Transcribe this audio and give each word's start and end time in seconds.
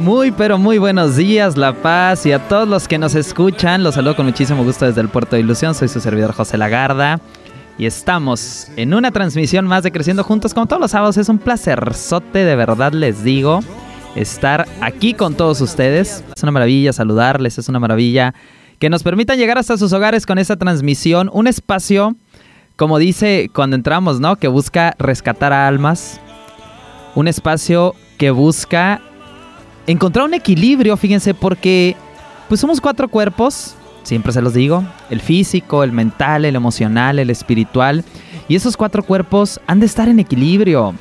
Muy 0.00 0.30
pero 0.30 0.56
muy 0.56 0.78
buenos 0.78 1.16
días, 1.16 1.58
La 1.58 1.74
Paz 1.74 2.24
y 2.24 2.32
a 2.32 2.48
todos 2.48 2.66
los 2.66 2.88
que 2.88 2.96
nos 2.96 3.14
escuchan. 3.14 3.82
Los 3.82 3.96
saludo 3.96 4.16
con 4.16 4.24
muchísimo 4.24 4.64
gusto 4.64 4.86
desde 4.86 5.02
el 5.02 5.10
Puerto 5.10 5.36
de 5.36 5.40
Ilusión. 5.40 5.74
Soy 5.74 5.88
su 5.88 6.00
servidor 6.00 6.32
José 6.32 6.56
Lagarda 6.56 7.20
y 7.76 7.84
estamos 7.84 8.68
en 8.76 8.94
una 8.94 9.10
transmisión 9.10 9.66
más 9.66 9.82
de 9.82 9.92
Creciendo 9.92 10.24
Juntos 10.24 10.54
como 10.54 10.64
todos 10.64 10.80
los 10.80 10.92
sábados. 10.92 11.18
Es 11.18 11.28
un 11.28 11.36
placerzote, 11.36 12.46
de 12.46 12.56
verdad 12.56 12.94
les 12.94 13.22
digo, 13.22 13.60
estar 14.14 14.66
aquí 14.80 15.12
con 15.12 15.34
todos 15.34 15.60
ustedes. 15.60 16.24
Es 16.34 16.42
una 16.42 16.52
maravilla 16.52 16.94
saludarles, 16.94 17.58
es 17.58 17.68
una 17.68 17.78
maravilla 17.78 18.34
que 18.78 18.88
nos 18.88 19.02
permitan 19.02 19.36
llegar 19.36 19.58
hasta 19.58 19.76
sus 19.76 19.92
hogares 19.92 20.24
con 20.24 20.38
esta 20.38 20.56
transmisión. 20.56 21.28
Un 21.30 21.46
espacio, 21.46 22.16
como 22.76 22.96
dice 22.96 23.50
cuando 23.54 23.76
entramos, 23.76 24.18
¿no? 24.18 24.36
Que 24.36 24.48
busca 24.48 24.94
rescatar 24.98 25.52
a 25.52 25.68
almas. 25.68 26.22
Un 27.14 27.28
espacio 27.28 27.94
que 28.16 28.30
busca 28.30 29.02
encontrar 29.90 30.24
un 30.24 30.34
equilibrio, 30.34 30.96
fíjense, 30.96 31.34
porque 31.34 31.96
pues 32.48 32.60
somos 32.60 32.80
cuatro 32.80 33.08
cuerpos, 33.08 33.74
siempre 34.02 34.32
se 34.32 34.42
los 34.42 34.54
digo, 34.54 34.84
el 35.10 35.20
físico, 35.20 35.84
el 35.84 35.92
mental, 35.92 36.44
el 36.44 36.56
emocional, 36.56 37.18
el 37.18 37.30
espiritual, 37.30 38.04
y 38.48 38.56
esos 38.56 38.76
cuatro 38.76 39.02
cuerpos 39.02 39.60
han 39.66 39.80
de 39.80 39.86
estar 39.86 40.08
en 40.08 40.20
equilibrio. 40.20 40.94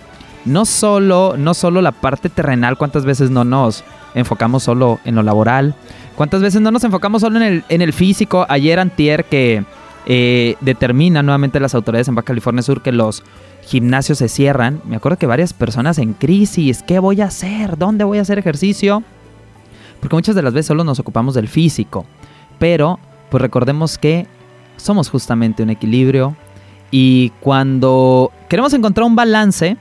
No 0.46 0.66
solo, 0.66 1.36
no 1.38 1.54
solo 1.54 1.82
la 1.82 1.92
parte 1.92 2.30
terrenal, 2.30 2.78
cuántas 2.78 3.06
veces 3.06 3.30
no 3.30 3.44
nos 3.44 3.84
enfocamos 4.16 4.64
solo 4.64 5.00
en 5.06 5.16
lo 5.16 5.24
laboral, 5.24 5.76
cuántas 6.16 6.42
veces 6.42 6.62
no 6.62 6.72
nos 6.72 6.84
enfocamos 6.84 7.22
solo 7.22 7.38
en 7.38 7.44
el, 7.44 7.64
en 7.70 7.82
el 7.82 7.94
físico. 7.94 8.46
Ayer 8.50 8.80
antier 8.80 9.26
que 9.26 9.64
eh, 10.06 10.56
determinan 10.62 11.26
nuevamente 11.26 11.60
las 11.60 11.76
autoridades 11.76 12.08
en 12.08 12.16
Baja 12.16 12.28
California 12.28 12.64
Sur 12.64 12.82
que 12.82 12.92
los 12.92 13.24
gimnasios 13.70 14.18
se 14.18 14.28
cierran. 14.30 14.82
Me 14.86 14.96
acuerdo 14.96 15.20
que 15.20 15.28
varias 15.28 15.54
personas 15.54 16.00
en 16.00 16.14
crisis, 16.14 16.82
¿qué 16.82 16.98
voy 16.98 17.22
a 17.22 17.26
hacer? 17.26 17.78
¿Dónde 17.78 18.04
voy 18.04 18.18
a 18.18 18.24
hacer 18.24 18.40
ejercicio? 18.40 19.04
Porque 20.00 20.16
muchas 20.16 20.34
de 20.34 20.42
las 20.42 20.54
veces 20.54 20.66
solo 20.66 20.84
nos 20.84 21.00
ocupamos 21.00 21.36
del 21.36 21.48
físico. 21.48 22.06
Pero, 22.58 23.00
pues 23.30 23.42
recordemos 23.42 24.00
que 24.00 24.26
somos 24.78 25.10
justamente 25.10 25.62
un 25.62 25.70
equilibrio. 25.70 26.36
Y 26.90 27.30
cuando 27.42 28.32
queremos 28.50 28.74
encontrar 28.74 29.06
un 29.06 29.16
balance, 29.16 29.78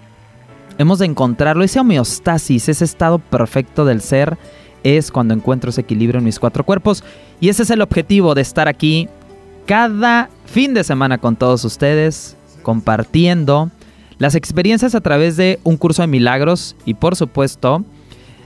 hemos 0.77 0.98
de 0.98 1.06
encontrarlo. 1.06 1.64
Ese 1.64 1.81
homeostasis, 1.81 2.69
ese 2.69 2.84
estado 2.84 3.19
perfecto 3.19 3.86
del 3.86 4.03
ser, 4.03 4.36
es 4.83 5.11
cuando 5.11 5.33
encuentro 5.33 5.70
ese 5.70 5.81
equilibrio 5.81 6.19
en 6.19 6.27
mis 6.27 6.39
cuatro 6.39 6.62
cuerpos. 6.62 7.03
Y 7.41 7.48
ese 7.48 7.62
es 7.62 7.70
el 7.70 7.81
objetivo 7.81 8.34
de 8.34 8.42
estar 8.42 8.69
aquí 8.69 9.09
cada 9.64 10.28
fin 10.44 10.75
de 10.75 10.84
semana 10.84 11.16
con 11.16 11.36
todos 11.36 11.64
ustedes, 11.64 12.36
compartiendo 12.62 13.70
las 14.19 14.35
experiencias 14.35 14.95
a 14.95 15.01
través 15.01 15.37
de 15.37 15.59
un 15.65 15.77
curso 15.77 16.03
de 16.03 16.09
milagros 16.09 16.77
y 16.85 16.95
por 16.95 17.17
supuesto 17.17 17.85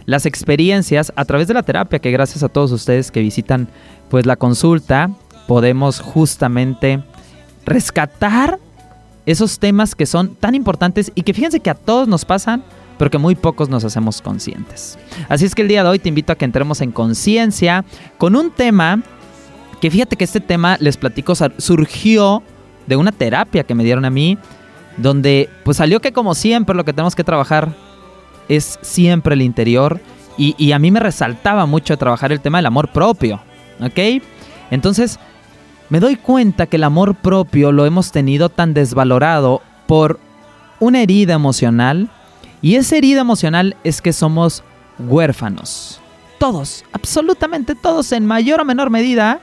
las 0.04 0.26
experiencias 0.26 1.12
a 1.16 1.24
través 1.24 1.48
de 1.48 1.54
la 1.54 1.62
terapia 1.62 1.98
que 1.98 2.10
gracias 2.10 2.42
a 2.42 2.48
todos 2.48 2.72
ustedes 2.72 3.10
que 3.10 3.20
visitan 3.20 3.68
pues 4.08 4.26
la 4.26 4.36
consulta 4.36 5.10
podemos 5.46 6.00
justamente 6.00 7.02
rescatar 7.64 8.58
esos 9.24 9.58
temas 9.58 9.94
que 9.94 10.06
son 10.06 10.34
tan 10.34 10.54
importantes 10.54 11.12
y 11.14 11.22
que 11.22 11.34
fíjense 11.34 11.60
que 11.60 11.70
a 11.70 11.74
todos 11.74 12.08
nos 12.08 12.24
pasan 12.24 12.64
pero 12.98 13.10
que 13.10 13.18
muy 13.18 13.34
pocos 13.34 13.68
nos 13.68 13.84
hacemos 13.84 14.22
conscientes. 14.22 14.96
Así 15.28 15.44
es 15.44 15.56
que 15.56 15.62
el 15.62 15.68
día 15.68 15.82
de 15.82 15.88
hoy 15.88 15.98
te 15.98 16.08
invito 16.08 16.32
a 16.32 16.36
que 16.36 16.44
entremos 16.44 16.80
en 16.82 16.92
conciencia 16.92 17.84
con 18.16 18.36
un 18.36 18.52
tema 18.52 19.02
que 19.80 19.90
fíjate 19.90 20.14
que 20.14 20.22
este 20.22 20.38
tema, 20.38 20.76
les 20.78 20.96
platico, 20.96 21.34
surgió 21.34 22.44
de 22.86 22.94
una 22.94 23.10
terapia 23.10 23.64
que 23.64 23.74
me 23.74 23.82
dieron 23.82 24.04
a 24.04 24.10
mí 24.10 24.38
donde 24.96 25.48
pues 25.64 25.76
salió 25.76 26.00
que 26.00 26.12
como 26.12 26.34
siempre 26.34 26.74
lo 26.74 26.84
que 26.84 26.92
tenemos 26.92 27.14
que 27.14 27.24
trabajar 27.24 27.74
es 28.48 28.78
siempre 28.82 29.34
el 29.34 29.42
interior 29.42 30.00
y, 30.38 30.72
a 30.72 30.78
mí 30.78 30.90
me 30.90 30.98
resaltaba 30.98 31.66
mucho 31.66 31.96
trabajar 31.98 32.32
el 32.32 32.40
tema 32.40 32.58
del 32.58 32.66
amor 32.66 32.90
propio, 32.90 33.40
¿ok? 33.80 34.22
Entonces 34.70 35.20
me 35.90 36.00
doy 36.00 36.16
cuenta 36.16 36.66
que 36.66 36.76
el 36.76 36.84
amor 36.84 37.14
propio 37.14 37.70
lo 37.70 37.84
hemos 37.84 38.12
tenido 38.12 38.48
tan 38.48 38.72
desvalorado 38.72 39.62
por 39.86 40.18
una 40.80 41.02
herida 41.02 41.34
emocional 41.34 42.08
y 42.62 42.76
esa 42.76 42.96
herida 42.96 43.20
emocional 43.20 43.76
es 43.84 44.00
que 44.00 44.12
somos 44.12 44.64
huérfanos. 44.98 46.00
Todos, 46.38 46.84
absolutamente 46.92 47.74
todos 47.74 48.10
en 48.12 48.26
mayor 48.26 48.60
o 48.60 48.64
menor 48.64 48.90
medida, 48.90 49.40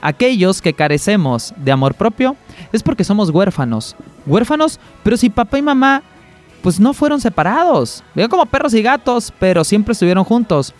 aquellos 0.00 0.60
que 0.60 0.74
carecemos 0.74 1.54
de 1.56 1.72
amor 1.72 1.94
propio 1.94 2.36
es 2.72 2.82
porque 2.82 3.04
somos 3.04 3.30
huérfanos. 3.30 3.96
Huérfanos, 4.26 4.78
pero 5.02 5.16
si 5.16 5.30
papá 5.30 5.58
y 5.58 5.62
mamá 5.62 6.02
pues 6.62 6.78
no 6.78 6.94
fueron 6.94 7.20
separados. 7.20 8.02
Vean 8.14 8.30
como 8.30 8.46
perros 8.46 8.72
y 8.74 8.82
gatos, 8.82 9.32
pero 9.38 9.64
siempre 9.64 9.92
estuvieron 9.92 10.24
juntos. 10.24 10.72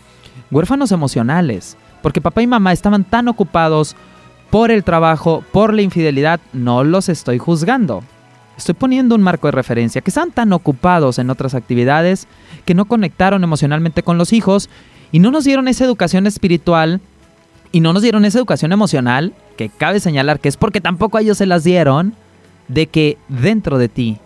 Huérfanos 0.50 0.92
emocionales, 0.92 1.76
porque 2.02 2.20
papá 2.20 2.42
y 2.42 2.46
mamá 2.46 2.72
estaban 2.72 3.04
tan 3.04 3.28
ocupados 3.28 3.96
por 4.50 4.70
el 4.70 4.84
trabajo, 4.84 5.42
por 5.50 5.74
la 5.74 5.82
infidelidad, 5.82 6.40
no 6.52 6.84
los 6.84 7.08
estoy 7.08 7.38
juzgando. 7.38 8.04
Estoy 8.56 8.74
poniendo 8.74 9.14
un 9.14 9.22
marco 9.22 9.48
de 9.48 9.52
referencia, 9.52 10.02
que 10.02 10.10
están 10.10 10.30
tan 10.30 10.52
ocupados 10.52 11.18
en 11.18 11.30
otras 11.30 11.54
actividades 11.54 12.28
que 12.64 12.74
no 12.74 12.84
conectaron 12.84 13.42
emocionalmente 13.42 14.02
con 14.02 14.18
los 14.18 14.32
hijos 14.32 14.68
y 15.10 15.18
no 15.18 15.30
nos 15.30 15.44
dieron 15.44 15.68
esa 15.68 15.84
educación 15.84 16.26
espiritual 16.26 17.00
y 17.72 17.80
no 17.80 17.94
nos 17.94 18.02
dieron 18.02 18.26
esa 18.26 18.38
educación 18.38 18.72
emocional, 18.72 19.32
que 19.56 19.70
cabe 19.70 20.00
señalar 20.00 20.38
que 20.38 20.50
es 20.50 20.58
porque 20.58 20.82
tampoco 20.82 21.18
ellos 21.18 21.38
se 21.38 21.46
las 21.46 21.64
dieron, 21.64 22.14
de 22.68 22.86
que 22.86 23.18
dentro 23.28 23.78
de 23.78 23.88
ti 23.88 24.18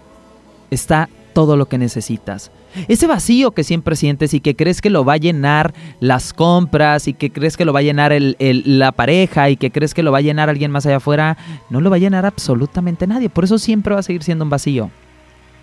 está 0.71 1.09
todo 1.33 1.57
lo 1.57 1.67
que 1.67 1.79
necesitas. 1.79 2.51
Ese 2.89 3.07
vacío 3.07 3.53
que 3.53 3.65
siempre 3.65 3.97
sientes 3.97 4.35
y 4.35 4.41
que 4.41 4.55
crees 4.55 4.83
que 4.83 4.91
lo 4.91 5.05
va 5.05 5.15
a 5.15 5.19
llenar 5.19 5.73
las 6.01 6.35
compras 6.35 7.09
y 7.09 7.15
que 7.15 7.31
crees 7.31 7.57
que 7.57 7.65
lo 7.65 7.73
va 7.73 7.81
a 7.81 7.83
llenar 7.83 8.15
la 8.19 8.93
pareja 8.93 9.49
y 9.49 9.57
que 9.57 9.71
crees 9.71 9.95
que 9.95 10.03
lo 10.03 10.13
va 10.13 10.19
a 10.19 10.23
llenar 10.23 10.51
alguien 10.51 10.71
más 10.71 10.85
allá 10.85 10.97
afuera, 10.97 11.39
no 11.71 11.81
lo 11.81 11.89
va 11.89 11.97
a 11.97 12.01
llenar 12.01 12.27
absolutamente 12.27 13.07
nadie. 13.07 13.31
Por 13.31 13.45
eso 13.45 13.59
siempre 13.59 13.95
va 13.95 14.01
a 14.01 14.03
seguir 14.03 14.23
siendo 14.23 14.45
un 14.45 14.51
vacío. 14.51 14.91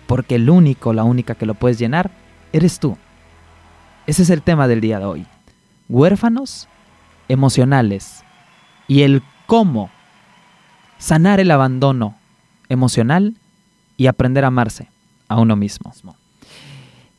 Porque 0.06 0.34
el 0.34 0.50
único, 0.50 0.92
la 0.92 1.04
única 1.04 1.34
que 1.34 1.46
lo 1.46 1.54
puedes 1.54 1.78
llenar, 1.78 2.10
eres 2.52 2.80
tú. 2.80 2.96
Ese 4.06 4.22
es 4.22 4.30
el 4.30 4.42
tema 4.42 4.68
del 4.68 4.80
día 4.80 4.98
de 4.98 5.04
hoy. 5.04 5.26
Huérfanos 5.88 6.68
emocionales 7.28 8.24
y 8.88 9.02
el 9.02 9.22
cómo 9.46 9.90
sanar 10.98 11.40
el 11.40 11.50
abandono 11.50 12.16
emocional 12.68 13.34
y 13.96 14.06
aprender 14.06 14.44
a 14.44 14.48
amarse 14.48 14.88
a 15.28 15.40
uno 15.40 15.56
mismo. 15.56 15.92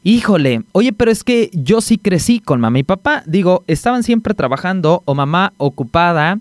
Híjole, 0.03 0.63
oye, 0.71 0.93
pero 0.93 1.09
es 1.09 1.23
que 1.23 1.49
yo 1.53 1.81
sí 1.81 1.97
crecí 1.97 2.39
con 2.39 2.61
mamá 2.61 2.77
y 2.77 2.83
papá. 2.83 3.23
Digo, 3.25 3.63
estaban 3.65 4.03
siempre 4.03 4.35
trabajando 4.35 5.01
o 5.05 5.15
mamá 5.15 5.53
ocupada 5.57 6.37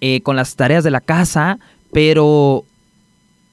eh, 0.00 0.20
con 0.22 0.34
las 0.34 0.56
tareas 0.56 0.82
de 0.82 0.90
la 0.90 1.00
casa, 1.00 1.60
pero 1.92 2.64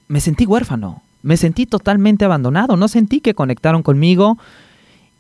me 0.08 0.19
sentí 0.19 0.47
huérfano, 0.47 1.03
me 1.22 1.38
sentí 1.38 1.68
totalmente 1.68 2.25
abandonado, 2.25 2.75
no 2.75 2.88
sentí 2.88 3.22
que 3.22 3.35
conectaron 3.35 3.84
conmigo, 3.84 4.40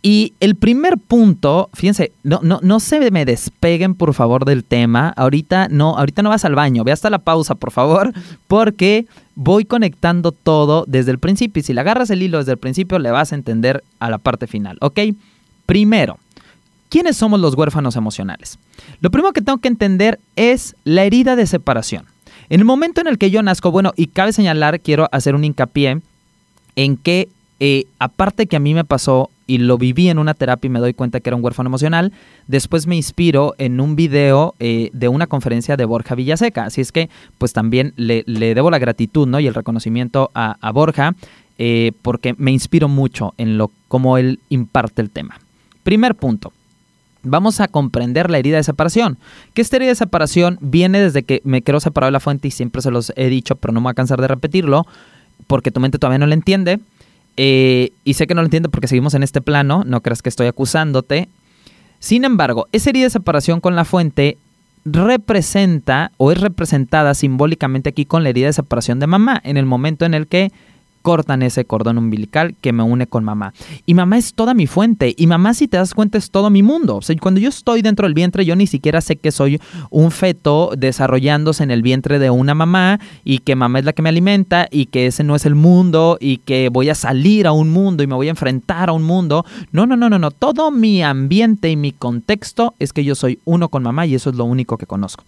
y 0.01 0.33
el 0.39 0.55
primer 0.55 0.97
punto, 0.97 1.69
fíjense, 1.73 2.13
no, 2.23 2.39
no, 2.41 2.59
no 2.63 2.79
se 2.79 3.11
me 3.11 3.25
despeguen 3.25 3.95
por 3.95 4.13
favor 4.13 4.45
del 4.45 4.63
tema. 4.63 5.13
Ahorita 5.17 5.67
no, 5.69 5.97
ahorita 5.97 6.21
no 6.21 6.29
vas 6.29 6.45
al 6.45 6.55
baño, 6.55 6.85
ve 6.85 6.93
hasta 6.93 7.09
la 7.09 7.19
pausa, 7.19 7.55
por 7.55 7.71
favor, 7.71 8.13
porque 8.47 9.07
voy 9.35 9.65
conectando 9.65 10.31
todo 10.31 10.85
desde 10.87 11.11
el 11.11 11.19
principio. 11.19 11.59
Y 11.59 11.63
si 11.63 11.73
le 11.73 11.81
agarras 11.81 12.09
el 12.11 12.23
hilo 12.23 12.37
desde 12.37 12.53
el 12.53 12.57
principio, 12.57 12.97
le 12.97 13.11
vas 13.11 13.33
a 13.33 13.35
entender 13.35 13.83
a 13.99 14.09
la 14.09 14.19
parte 14.19 14.47
final. 14.47 14.77
¿Ok? 14.79 14.99
Primero, 15.65 16.17
¿quiénes 16.87 17.17
somos 17.17 17.41
los 17.41 17.55
huérfanos 17.55 17.97
emocionales? 17.97 18.57
Lo 19.01 19.11
primero 19.11 19.33
que 19.33 19.41
tengo 19.41 19.57
que 19.57 19.67
entender 19.67 20.19
es 20.37 20.77
la 20.85 21.03
herida 21.03 21.35
de 21.35 21.45
separación. 21.45 22.05
En 22.47 22.61
el 22.61 22.65
momento 22.65 23.01
en 23.01 23.07
el 23.07 23.17
que 23.17 23.31
yo 23.31 23.43
nazco, 23.43 23.69
bueno, 23.69 23.91
y 23.97 24.07
cabe 24.07 24.31
señalar, 24.31 24.79
quiero 24.79 25.09
hacer 25.11 25.35
un 25.35 25.43
hincapié 25.43 26.01
en 26.77 26.95
que 26.95 27.27
eh, 27.59 27.83
aparte 27.99 28.47
que 28.47 28.55
a 28.55 28.59
mí 28.59 28.73
me 28.73 28.85
pasó 28.85 29.29
y 29.49 29.57
lo 29.57 29.79
viví 29.79 30.09
en 30.09 30.19
una 30.19 30.35
terapia 30.35 30.67
y 30.67 30.69
me 30.69 30.79
doy 30.79 30.93
cuenta 30.93 31.19
que 31.19 31.29
era 31.29 31.35
un 31.35 31.43
huérfano 31.43 31.69
emocional, 31.69 32.13
después 32.45 32.85
me 32.85 32.95
inspiro 32.95 33.55
en 33.57 33.81
un 33.81 33.95
video 33.95 34.53
eh, 34.59 34.91
de 34.93 35.07
una 35.07 35.25
conferencia 35.25 35.75
de 35.75 35.85
Borja 35.85 36.13
Villaseca. 36.13 36.65
Así 36.65 36.81
es 36.81 36.91
que 36.91 37.09
pues 37.39 37.51
también 37.51 37.93
le, 37.95 38.23
debo 38.27 38.69
la 38.69 38.77
gratitud 38.77 39.27
¿no? 39.27 39.39
y 39.39 39.47
el 39.47 39.55
reconocimiento 39.55 40.29
a, 40.35 40.71
Borja 40.71 41.15
eh, 41.57 41.93
porque 42.03 42.35
me 42.37 42.51
inspiro 42.51 42.87
mucho 42.87 43.33
en 43.39 43.57
lo 43.57 43.71
cómo 43.87 44.19
él 44.19 44.39
imparte 44.49 45.01
el 45.01 45.09
tema. 45.09 45.39
Primer 45.81 46.13
punto. 46.13 46.53
vamos 47.23 47.59
a 47.59 47.67
comprender 47.67 48.29
la 48.29 48.37
herida 48.37 48.57
de 48.57 48.63
separación. 48.63 49.17
Que 49.55 49.63
esta 49.63 49.77
herida 49.77 49.89
de 49.89 49.95
separación 49.95 50.59
viene 50.61 51.01
desde 51.01 51.23
que 51.23 51.41
me 51.43 51.63
quiero 51.63 51.79
separar 51.79 52.09
de 52.09 52.11
la 52.11 52.19
fuente 52.19 52.47
y 52.47 52.51
siempre 52.51 52.83
se 52.83 52.91
los 52.91 53.11
he 53.15 53.29
dicho, 53.29 53.55
pero 53.55 53.73
no 53.73 53.79
me 53.79 53.85
voy 53.85 53.91
a 53.91 53.95
cansar 53.95 54.21
de 54.21 54.27
repetirlo, 54.27 54.85
porque 55.47 55.71
tu 55.71 55.79
mente 55.79 55.97
todavía 55.97 56.19
no 56.19 56.27
lo 56.27 56.33
entiende. 56.35 56.79
Eh, 57.41 57.93
y 58.03 58.15
sé 58.15 58.27
que 58.27 58.35
no 58.35 58.41
lo 58.41 58.47
entiende 58.47 58.67
porque 58.67 58.89
seguimos 58.89 59.13
en 59.13 59.23
este 59.23 59.39
plano, 59.39 59.85
no 59.85 60.01
creas 60.01 60.21
que 60.21 60.27
estoy 60.27 60.47
acusándote. 60.47 61.29
Sin 61.99 62.25
embargo, 62.25 62.67
esa 62.73 62.89
herida 62.89 63.05
de 63.05 63.11
separación 63.11 63.61
con 63.61 63.77
la 63.77 63.85
fuente 63.85 64.37
representa 64.83 66.11
o 66.17 66.33
es 66.33 66.41
representada 66.41 67.13
simbólicamente 67.13 67.87
aquí 67.87 68.03
con 68.03 68.23
la 68.23 68.29
herida 68.29 68.47
de 68.47 68.53
separación 68.53 68.99
de 68.99 69.07
mamá, 69.07 69.39
en 69.45 69.55
el 69.55 69.65
momento 69.65 70.03
en 70.03 70.15
el 70.15 70.27
que 70.27 70.51
cortan 71.01 71.43
ese 71.43 71.65
cordón 71.65 71.97
umbilical 71.97 72.55
que 72.61 72.73
me 72.73 72.83
une 72.83 73.07
con 73.07 73.23
mamá. 73.23 73.53
Y 73.85 73.93
mamá 73.93 74.17
es 74.17 74.33
toda 74.33 74.53
mi 74.53 74.67
fuente. 74.67 75.13
Y 75.17 75.27
mamá, 75.27 75.53
si 75.53 75.67
te 75.67 75.77
das 75.77 75.93
cuenta, 75.93 76.17
es 76.17 76.31
todo 76.31 76.49
mi 76.49 76.63
mundo. 76.63 76.97
O 76.97 77.01
sea, 77.01 77.15
cuando 77.19 77.39
yo 77.39 77.49
estoy 77.49 77.81
dentro 77.81 78.05
del 78.05 78.13
vientre, 78.13 78.45
yo 78.45 78.55
ni 78.55 78.67
siquiera 78.67 79.01
sé 79.01 79.15
que 79.15 79.31
soy 79.31 79.59
un 79.89 80.11
feto 80.11 80.71
desarrollándose 80.77 81.63
en 81.63 81.71
el 81.71 81.81
vientre 81.81 82.19
de 82.19 82.29
una 82.29 82.53
mamá 82.53 82.99
y 83.23 83.39
que 83.39 83.55
mamá 83.55 83.79
es 83.79 83.85
la 83.85 83.93
que 83.93 84.01
me 84.01 84.09
alimenta 84.09 84.67
y 84.71 84.87
que 84.87 85.07
ese 85.07 85.23
no 85.23 85.35
es 85.35 85.45
el 85.45 85.55
mundo 85.55 86.17
y 86.19 86.37
que 86.37 86.69
voy 86.69 86.89
a 86.89 86.95
salir 86.95 87.47
a 87.47 87.51
un 87.51 87.69
mundo 87.69 88.03
y 88.03 88.07
me 88.07 88.15
voy 88.15 88.27
a 88.27 88.31
enfrentar 88.31 88.89
a 88.89 88.93
un 88.93 89.03
mundo. 89.03 89.45
No, 89.71 89.85
no, 89.85 89.95
no, 89.95 90.09
no, 90.09 90.19
no. 90.19 90.31
Todo 90.31 90.71
mi 90.71 91.01
ambiente 91.03 91.69
y 91.69 91.75
mi 91.75 91.91
contexto 91.91 92.73
es 92.79 92.93
que 92.93 93.03
yo 93.03 93.15
soy 93.15 93.39
uno 93.45 93.69
con 93.69 93.83
mamá 93.83 94.05
y 94.05 94.15
eso 94.15 94.29
es 94.29 94.35
lo 94.35 94.45
único 94.45 94.77
que 94.77 94.85
conozco. 94.85 95.23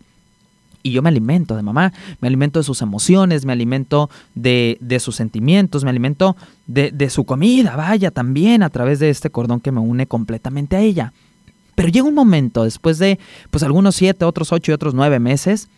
Y 0.83 0.91
yo 0.91 1.01
me 1.01 1.09
alimento 1.09 1.55
de 1.55 1.61
mamá, 1.61 1.93
me 2.19 2.27
alimento 2.27 2.59
de 2.59 2.63
sus 2.63 2.81
emociones, 2.81 3.45
me 3.45 3.53
alimento 3.53 4.09
de, 4.35 4.77
sus 4.99 5.15
sentimientos, 5.15 5.83
me 5.83 5.89
alimento 5.89 6.35
de, 6.67 6.91
de, 6.91 7.09
su 7.09 7.25
comida, 7.25 7.75
vaya, 7.75 8.11
también 8.11 8.63
a 8.63 8.69
través 8.69 8.99
de 8.99 9.09
este 9.09 9.29
cordón 9.29 9.59
que 9.59 9.71
me 9.71 9.79
une 9.79 10.07
completamente 10.07 10.75
a 10.75 10.81
ella. 10.81 11.13
Pero 11.75 11.89
llega 11.89 12.07
un 12.07 12.15
momento, 12.15 12.63
después 12.63 12.97
de 12.97 13.19
pues 13.49 13.63
algunos 13.63 13.95
siete, 13.95 14.25
otros 14.25 14.51
ocho 14.51 14.71
y 14.71 14.73
otros 14.73 14.93
nueve 14.93 15.19
meses, 15.19 15.69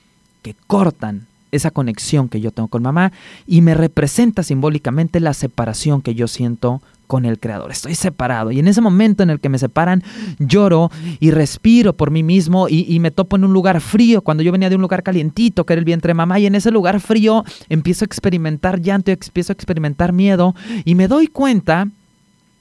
que 0.41 0.55
cortan 0.67 1.27
esa 1.51 1.71
conexión 1.71 2.29
que 2.29 2.41
yo 2.41 2.51
tengo 2.51 2.67
con 2.67 2.81
mamá 2.81 3.11
y 3.45 3.61
me 3.61 3.75
representa 3.75 4.43
simbólicamente 4.43 5.19
la 5.19 5.33
separación 5.33 6.01
que 6.01 6.15
yo 6.15 6.27
siento 6.27 6.81
con 7.13 7.25
el 7.25 7.39
Creador. 7.39 7.69
Estoy 7.69 7.93
separado. 7.93 8.51
Y 8.51 8.57
en 8.57 8.67
ese 8.67 8.81
momento 8.81 9.21
en 9.21 9.29
el 9.29 9.39
que 9.39 9.47
me 9.47 9.59
separan, 9.59 10.03
lloro 10.39 10.89
y 11.19 11.29
respiro 11.29 11.93
por 11.93 12.09
mí 12.09 12.23
mismo 12.23 12.67
y, 12.67 12.99
me 12.99 13.11
topo 13.11 13.35
en 13.35 13.43
un 13.43 13.53
lugar 13.53 13.81
frío, 13.81 14.23
cuando 14.23 14.41
yo 14.41 14.51
venía 14.51 14.67
de 14.67 14.77
un 14.77 14.81
lugar 14.81 15.03
calientito, 15.03 15.63
que 15.63 15.73
era 15.73 15.79
el 15.79 15.85
vientre 15.85 16.09
de 16.09 16.15
mamá, 16.15 16.39
y 16.39 16.47
en 16.47 16.55
ese 16.55 16.71
lugar 16.71 16.99
frío 16.99 17.45
empiezo 17.69 18.03
a 18.03 18.07
experimentar 18.07 18.81
llanto 18.81 19.11
y 19.11 19.13
empiezo 19.13 19.51
a 19.51 19.53
experimentar 19.53 20.11
miedo 20.11 20.55
y 20.85 20.95
me 20.95 21.07
doy 21.07 21.27
cuenta 21.27 21.87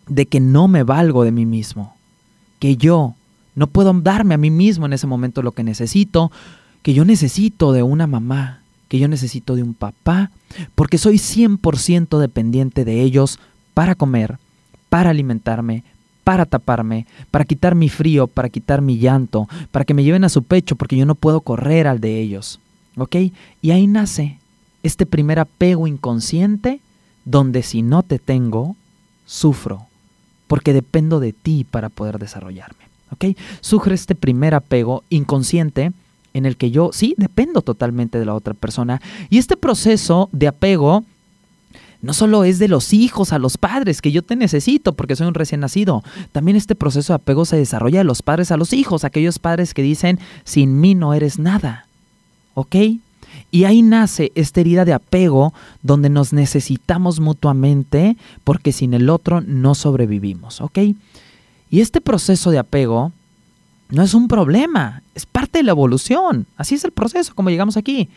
de 0.07 0.27
que 0.27 0.39
no 0.39 0.69
me 0.69 0.83
valgo 0.83 1.25
de 1.25 1.33
mí 1.33 1.47
mismo, 1.47 1.97
que 2.59 2.77
yo 2.77 3.15
no 3.55 3.69
puedo 3.69 3.95
darme 3.95 4.35
a 4.35 4.39
mí 4.39 4.51
mismo 4.51 4.85
en 4.85 4.93
ese 4.93 5.07
momento 5.07 5.41
lo 5.41 5.53
que 5.53 5.65
necesito, 5.65 6.31
que 6.83 6.93
yo 6.93 7.07
necesito 7.07 7.73
de 7.73 7.83
una 7.83 8.07
mamá, 8.07 8.61
que 8.89 8.99
yo 8.99 9.09
necesito 9.09 9.57
de 9.57 9.63
un 9.63 9.73
papá, 9.73 10.31
porque 10.75 10.99
soy 10.99 11.17
100% 11.17 12.19
dependiente 12.19 12.85
de 12.85 13.01
ellos 13.01 13.39
para 13.73 13.95
comer, 13.95 14.39
para 14.93 15.09
alimentarme, 15.09 15.85
para 16.23 16.45
taparme, 16.45 17.07
para 17.31 17.47
quitar 17.47 17.75
mi 17.75 17.89
frío, 17.89 18.27
para 18.27 18.51
quitar 18.51 18.83
mi 18.83 18.99
llanto, 18.99 19.49
para 19.71 19.87
que 19.87 19.95
me 19.95 20.05
lleven 20.05 20.23
a 20.23 20.29
su 20.29 20.43
pecho 20.43 20.77
porque 20.77 20.99
yo 20.99 21.07
no 21.07 21.15
puedo 21.15 21.41
correr 21.41 21.87
al 21.87 21.99
de 21.99 22.21
ellos. 22.21 22.61
¿Ok? 22.99 23.17
Y 23.63 23.71
ahí 23.71 23.87
nace 23.87 24.37
este 24.83 25.07
primer 25.07 25.39
apego 25.39 25.87
inconsciente 25.87 26.81
donde 27.25 27.63
si 27.63 27.81
no 27.81 28.03
te 28.03 28.19
tengo, 28.19 28.77
sufro, 29.25 29.87
porque 30.47 30.75
dependo 30.75 31.21
de 31.21 31.33
ti 31.33 31.65
para 31.65 31.89
poder 31.89 32.19
desarrollarme. 32.19 32.85
¿Ok? 33.13 33.39
Surge 33.63 33.95
este 33.95 34.15
primer 34.15 34.55
apego 34.55 35.05
inconsciente 35.09 35.93
en 36.35 36.45
el 36.45 36.59
que 36.59 36.71
yo 36.71 36.91
sí 36.93 37.15
dependo 37.17 37.63
totalmente 37.63 38.19
de 38.19 38.27
la 38.27 38.35
otra 38.35 38.53
persona. 38.53 39.01
Y 39.31 39.39
este 39.39 39.57
proceso 39.57 40.29
de 40.33 40.49
apego 40.49 41.03
no 42.03 42.13
solo 42.13 42.43
es 42.43 42.59
de 42.59 42.69
los 42.69 42.93
hijos 42.93 43.33
a 43.33 43.39
los 43.39 43.57
padres, 43.57 44.03
que 44.03 44.11
yo 44.11 44.23
te 44.23 44.37
necesito 44.37 44.93
porque 44.93 45.17
soy 45.17 45.29
un 45.29 45.35
recién 45.35 45.61
nacido, 45.61 46.03
también 46.33 46.57
este 46.57 46.75
proceso 46.75 47.13
de 47.13 47.17
apego 47.17 47.45
se 47.45 47.57
desarrolla 47.57 47.99
de 47.99 48.05
los 48.05 48.23
padres 48.23 48.51
a 48.51 48.57
los 48.57 48.73
hijos, 48.73 49.05
aquellos 49.05 49.39
padres 49.39 49.73
que 49.73 49.83
dicen, 49.83 50.19
sin 50.45 50.81
mí 50.81 50.95
no 50.97 51.15
eres 51.15 51.39
nada. 51.39 51.87
¿Ok? 52.55 52.77
Y 53.51 53.65
ahí 53.65 53.83
nace 53.83 54.33
esta 54.35 54.61
herida 54.61 54.85
de 54.85 54.93
apego 54.93 55.55
donde 55.83 56.11
nos 56.11 56.33
necesitamos 56.33 57.21
mutuamente 57.21 58.17
porque 58.45 58.73
sin 58.73 58.95
el 58.95 59.09
otro 59.09 59.41
no 59.41 59.75
sobrevivimos. 59.75 60.61
¿Ok? 60.61 60.79
Y 61.71 61.81
este 61.81 62.01
proceso 62.01 62.51
de 62.51 62.59
apego 62.59 63.13
no 63.91 64.03
es 64.03 64.13
un 64.13 64.27
problema, 64.27 65.03
es 65.15 65.25
parte 65.25 65.59
de 65.59 65.63
la 65.63 65.71
evolución. 65.71 66.47
Así 66.57 66.75
es 66.75 66.85
el 66.85 66.91
proceso, 66.91 67.35
como 67.35 67.51
llegamos 67.51 67.77
aquí. 67.77 68.09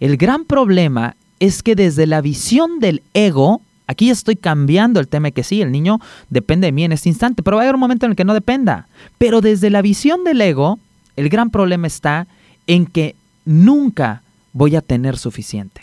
El 0.00 0.16
gran 0.16 0.44
problema 0.44 1.16
es 1.40 1.62
que 1.62 1.74
desde 1.74 2.06
la 2.06 2.20
visión 2.20 2.78
del 2.80 3.02
ego, 3.14 3.60
aquí 3.86 4.10
estoy 4.10 4.36
cambiando 4.36 5.00
el 5.00 5.08
tema 5.08 5.30
que 5.30 5.44
sí, 5.44 5.62
el 5.62 5.72
niño 5.72 6.00
depende 6.30 6.66
de 6.66 6.72
mí 6.72 6.84
en 6.84 6.92
este 6.92 7.08
instante, 7.08 7.42
pero 7.42 7.56
va 7.56 7.62
a 7.62 7.64
haber 7.64 7.74
un 7.74 7.80
momento 7.80 8.06
en 8.06 8.12
el 8.12 8.16
que 8.16 8.24
no 8.24 8.34
dependa. 8.34 8.88
Pero 9.18 9.40
desde 9.40 9.70
la 9.70 9.82
visión 9.82 10.24
del 10.24 10.40
ego, 10.40 10.78
el 11.16 11.28
gran 11.28 11.50
problema 11.50 11.86
está 11.86 12.26
en 12.66 12.86
que 12.86 13.16
nunca 13.44 14.22
voy 14.52 14.76
a 14.76 14.80
tener 14.80 15.18
suficiente. 15.18 15.82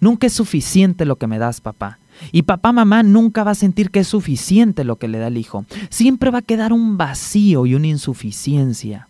Nunca 0.00 0.26
es 0.26 0.32
suficiente 0.32 1.04
lo 1.04 1.16
que 1.16 1.26
me 1.26 1.38
das, 1.38 1.60
papá. 1.60 1.98
Y 2.32 2.42
papá, 2.42 2.72
mamá 2.72 3.02
nunca 3.02 3.44
va 3.44 3.52
a 3.52 3.54
sentir 3.54 3.90
que 3.90 4.00
es 4.00 4.08
suficiente 4.08 4.84
lo 4.84 4.96
que 4.96 5.08
le 5.08 5.18
da 5.18 5.28
el 5.28 5.38
hijo. 5.38 5.64
Siempre 5.88 6.30
va 6.30 6.38
a 6.38 6.42
quedar 6.42 6.72
un 6.72 6.98
vacío 6.98 7.64
y 7.66 7.74
una 7.74 7.86
insuficiencia. 7.86 9.08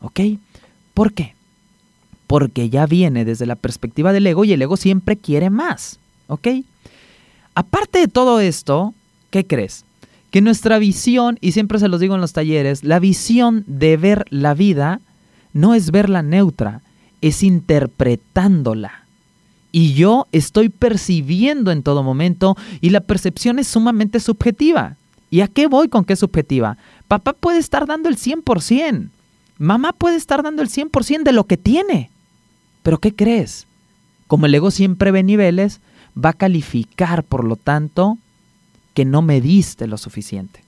¿Ok? 0.00 0.20
¿Por 0.92 1.14
qué? 1.14 1.34
Porque 2.34 2.68
ya 2.68 2.86
viene 2.86 3.24
desde 3.24 3.46
la 3.46 3.54
perspectiva 3.54 4.12
del 4.12 4.26
ego 4.26 4.44
y 4.44 4.52
el 4.52 4.60
ego 4.60 4.76
siempre 4.76 5.16
quiere 5.16 5.50
más, 5.50 6.00
¿ok? 6.26 6.48
Aparte 7.54 8.00
de 8.00 8.08
todo 8.08 8.40
esto, 8.40 8.92
¿qué 9.30 9.46
crees? 9.46 9.84
Que 10.32 10.40
nuestra 10.40 10.80
visión, 10.80 11.38
y 11.40 11.52
siempre 11.52 11.78
se 11.78 11.86
los 11.86 12.00
digo 12.00 12.16
en 12.16 12.20
los 12.20 12.32
talleres, 12.32 12.82
la 12.82 12.98
visión 12.98 13.62
de 13.68 13.96
ver 13.96 14.24
la 14.30 14.52
vida 14.52 15.00
no 15.52 15.74
es 15.74 15.92
verla 15.92 16.24
neutra, 16.24 16.82
es 17.20 17.44
interpretándola. 17.44 19.06
Y 19.70 19.92
yo 19.92 20.26
estoy 20.32 20.70
percibiendo 20.70 21.70
en 21.70 21.84
todo 21.84 22.02
momento 22.02 22.56
y 22.80 22.90
la 22.90 23.02
percepción 23.02 23.60
es 23.60 23.68
sumamente 23.68 24.18
subjetiva. 24.18 24.96
¿Y 25.30 25.42
a 25.42 25.46
qué 25.46 25.68
voy 25.68 25.88
con 25.88 26.04
qué 26.04 26.16
subjetiva? 26.16 26.78
Papá 27.06 27.32
puede 27.34 27.60
estar 27.60 27.86
dando 27.86 28.08
el 28.08 28.16
100%. 28.16 29.10
Mamá 29.58 29.92
puede 29.92 30.16
estar 30.16 30.42
dando 30.42 30.62
el 30.62 30.68
100% 30.68 31.22
de 31.22 31.32
lo 31.32 31.44
que 31.44 31.56
tiene. 31.56 32.10
Pero 32.84 32.98
¿qué 32.98 33.14
crees? 33.14 33.66
Como 34.26 34.44
el 34.46 34.54
ego 34.54 34.70
siempre 34.70 35.10
ve 35.10 35.22
niveles, 35.22 35.80
va 36.22 36.28
a 36.28 36.34
calificar, 36.34 37.24
por 37.24 37.42
lo 37.42 37.56
tanto, 37.56 38.18
que 38.92 39.06
no 39.06 39.22
me 39.22 39.40
diste 39.40 39.86
lo 39.86 39.96
suficiente. 39.96 40.62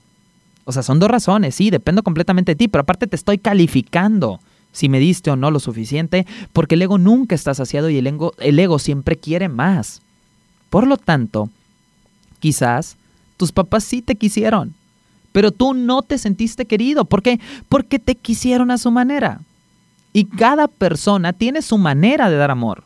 O 0.65 0.71
sea, 0.71 0.81
son 0.81 0.99
dos 0.99 1.09
razones, 1.09 1.55
sí, 1.55 1.69
dependo 1.69 2.01
completamente 2.01 2.53
de 2.53 2.55
ti, 2.57 2.67
pero 2.67 2.81
aparte 2.81 3.05
te 3.05 3.15
estoy 3.15 3.37
calificando 3.37 4.41
si 4.71 4.89
me 4.89 4.99
diste 4.99 5.29
o 5.29 5.35
no 5.35 5.51
lo 5.51 5.59
suficiente, 5.59 6.25
porque 6.53 6.73
el 6.73 6.81
ego 6.81 6.97
nunca 6.97 7.35
está 7.35 7.53
saciado 7.53 7.89
y 7.89 7.97
el 7.97 8.07
ego, 8.07 8.33
el 8.39 8.57
ego 8.57 8.79
siempre 8.79 9.15
quiere 9.15 9.47
más. 9.47 10.01
Por 10.71 10.87
lo 10.87 10.97
tanto, 10.97 11.51
quizás 12.39 12.97
tus 13.37 13.51
papás 13.51 13.83
sí 13.83 14.01
te 14.01 14.15
quisieron, 14.15 14.73
pero 15.31 15.51
tú 15.51 15.75
no 15.75 16.01
te 16.01 16.17
sentiste 16.17 16.65
querido. 16.65 17.05
¿Por 17.05 17.21
qué? 17.21 17.39
Porque 17.69 17.99
te 17.99 18.15
quisieron 18.15 18.71
a 18.71 18.79
su 18.79 18.89
manera. 18.89 19.41
Y 20.17 20.25
cada 20.25 20.67
persona 20.67 21.31
tiene 21.31 21.61
su 21.61 21.77
manera 21.77 22.31
de 22.31 22.37
dar 22.37 22.49
amor. 22.49 22.85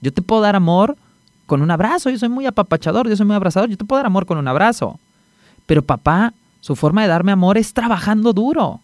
Yo 0.00 0.10
te 0.10 0.22
puedo 0.22 0.40
dar 0.40 0.56
amor 0.56 0.96
con 1.44 1.60
un 1.60 1.70
abrazo, 1.70 2.08
yo 2.08 2.18
soy 2.18 2.30
muy 2.30 2.46
apapachador, 2.46 3.06
yo 3.06 3.14
soy 3.14 3.26
muy 3.26 3.36
abrazador, 3.36 3.68
yo 3.68 3.76
te 3.76 3.84
puedo 3.84 3.98
dar 3.98 4.06
amor 4.06 4.24
con 4.24 4.38
un 4.38 4.48
abrazo. 4.48 4.98
Pero 5.66 5.82
papá, 5.82 6.32
su 6.62 6.74
forma 6.74 7.02
de 7.02 7.08
darme 7.08 7.30
amor 7.30 7.58
es 7.58 7.74
trabajando 7.74 8.32
duro. 8.32 8.80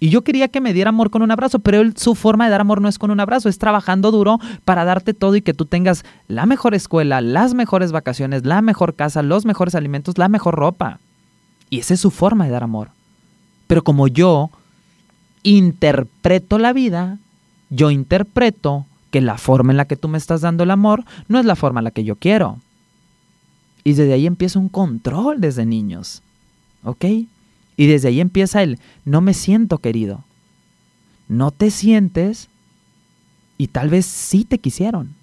Y 0.00 0.08
yo 0.08 0.24
quería 0.24 0.48
que 0.48 0.60
me 0.60 0.72
diera 0.72 0.88
amor 0.88 1.10
con 1.10 1.22
un 1.22 1.30
abrazo, 1.30 1.60
pero 1.60 1.88
su 1.94 2.16
forma 2.16 2.46
de 2.46 2.50
dar 2.50 2.62
amor 2.62 2.80
no 2.80 2.88
es 2.88 2.98
con 2.98 3.12
un 3.12 3.20
abrazo, 3.20 3.48
es 3.48 3.58
trabajando 3.58 4.10
duro 4.10 4.40
para 4.64 4.84
darte 4.84 5.14
todo 5.14 5.36
y 5.36 5.40
que 5.40 5.54
tú 5.54 5.66
tengas 5.66 6.04
la 6.26 6.46
mejor 6.46 6.74
escuela, 6.74 7.20
las 7.20 7.54
mejores 7.54 7.92
vacaciones, 7.92 8.44
la 8.44 8.60
mejor 8.60 8.96
casa, 8.96 9.22
los 9.22 9.46
mejores 9.46 9.76
alimentos, 9.76 10.18
la 10.18 10.28
mejor 10.28 10.56
ropa. 10.56 10.98
Y 11.70 11.78
esa 11.78 11.94
es 11.94 12.00
su 12.00 12.10
forma 12.10 12.46
de 12.46 12.50
dar 12.50 12.64
amor. 12.64 12.90
Pero 13.68 13.84
como 13.84 14.08
yo 14.08 14.50
interpreto 15.42 16.58
la 16.58 16.72
vida, 16.72 17.18
yo 17.70 17.90
interpreto 17.90 18.86
que 19.10 19.20
la 19.20 19.38
forma 19.38 19.72
en 19.72 19.76
la 19.76 19.86
que 19.86 19.96
tú 19.96 20.08
me 20.08 20.18
estás 20.18 20.40
dando 20.40 20.64
el 20.64 20.70
amor 20.70 21.04
no 21.28 21.38
es 21.38 21.44
la 21.44 21.56
forma 21.56 21.80
en 21.80 21.84
la 21.84 21.90
que 21.90 22.04
yo 22.04 22.16
quiero. 22.16 22.58
Y 23.84 23.92
desde 23.92 24.12
ahí 24.12 24.26
empieza 24.26 24.58
un 24.58 24.68
control 24.68 25.40
desde 25.40 25.64
niños. 25.64 26.22
¿Ok? 26.82 27.04
Y 27.76 27.86
desde 27.86 28.08
ahí 28.08 28.20
empieza 28.20 28.62
el 28.62 28.80
no 29.04 29.20
me 29.20 29.34
siento 29.34 29.78
querido. 29.78 30.24
No 31.28 31.52
te 31.52 31.70
sientes 31.70 32.48
y 33.56 33.68
tal 33.68 33.88
vez 33.88 34.04
sí 34.04 34.44
te 34.44 34.58
quisieron, 34.58 35.14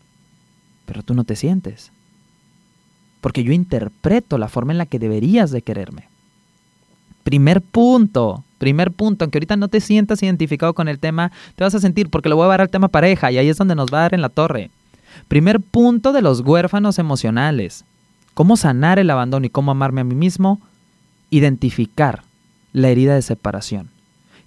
pero 0.86 1.03
tú 1.03 1.13
no 1.13 1.25
te 1.25 1.36
sientes. 1.36 1.91
Porque 3.22 3.43
yo 3.43 3.51
interpreto 3.51 4.38
la 4.38 4.48
forma 4.48 4.72
en 4.72 4.77
la 4.77 4.86
que 4.86 5.00
deberías 5.00 5.51
de 5.51 5.63
quererme. 5.63 6.07
Primer 7.24 7.62
punto 7.62 8.45
Primer 8.58 8.92
punto, 8.92 9.26
aunque 9.26 9.38
ahorita 9.38 9.58
no 9.58 9.68
te 9.68 9.82
sientas 9.82 10.24
identificado 10.24 10.74
con 10.74 10.88
el 10.88 11.00
tema, 11.00 11.32
te 11.56 11.64
vas 11.64 11.76
a 11.76 11.80
sentir 11.80 12.10
porque 12.10 12.30
lo 12.30 12.36
voy 12.36 12.46
a 12.46 12.50
dar 12.50 12.62
al 12.62 12.70
tema 12.70 12.88
pareja 12.88 13.32
y 13.32 13.38
ahí 13.38 13.50
es 13.50 13.58
donde 13.58 13.76
nos 13.76 13.94
va 13.94 14.00
a 14.00 14.02
dar 14.02 14.14
en 14.14 14.22
la 14.22 14.30
torre. 14.30 14.70
Primer 15.28 15.60
punto 15.60 16.14
de 16.14 16.22
los 16.22 16.42
huérfanos 16.42 17.00
emocionales. 17.00 17.86
¿Cómo 18.34 18.58
sanar 18.58 19.00
el 19.00 19.10
abandono 19.10 19.46
y 19.46 19.50
cómo 19.50 19.72
amarme 19.72 20.02
a 20.02 20.06
mí 20.06 20.16
mismo? 20.16 20.62
Identificar 21.30 22.24
la 22.74 22.90
herida 22.90 23.16
de 23.16 23.22
separación. 23.22 23.90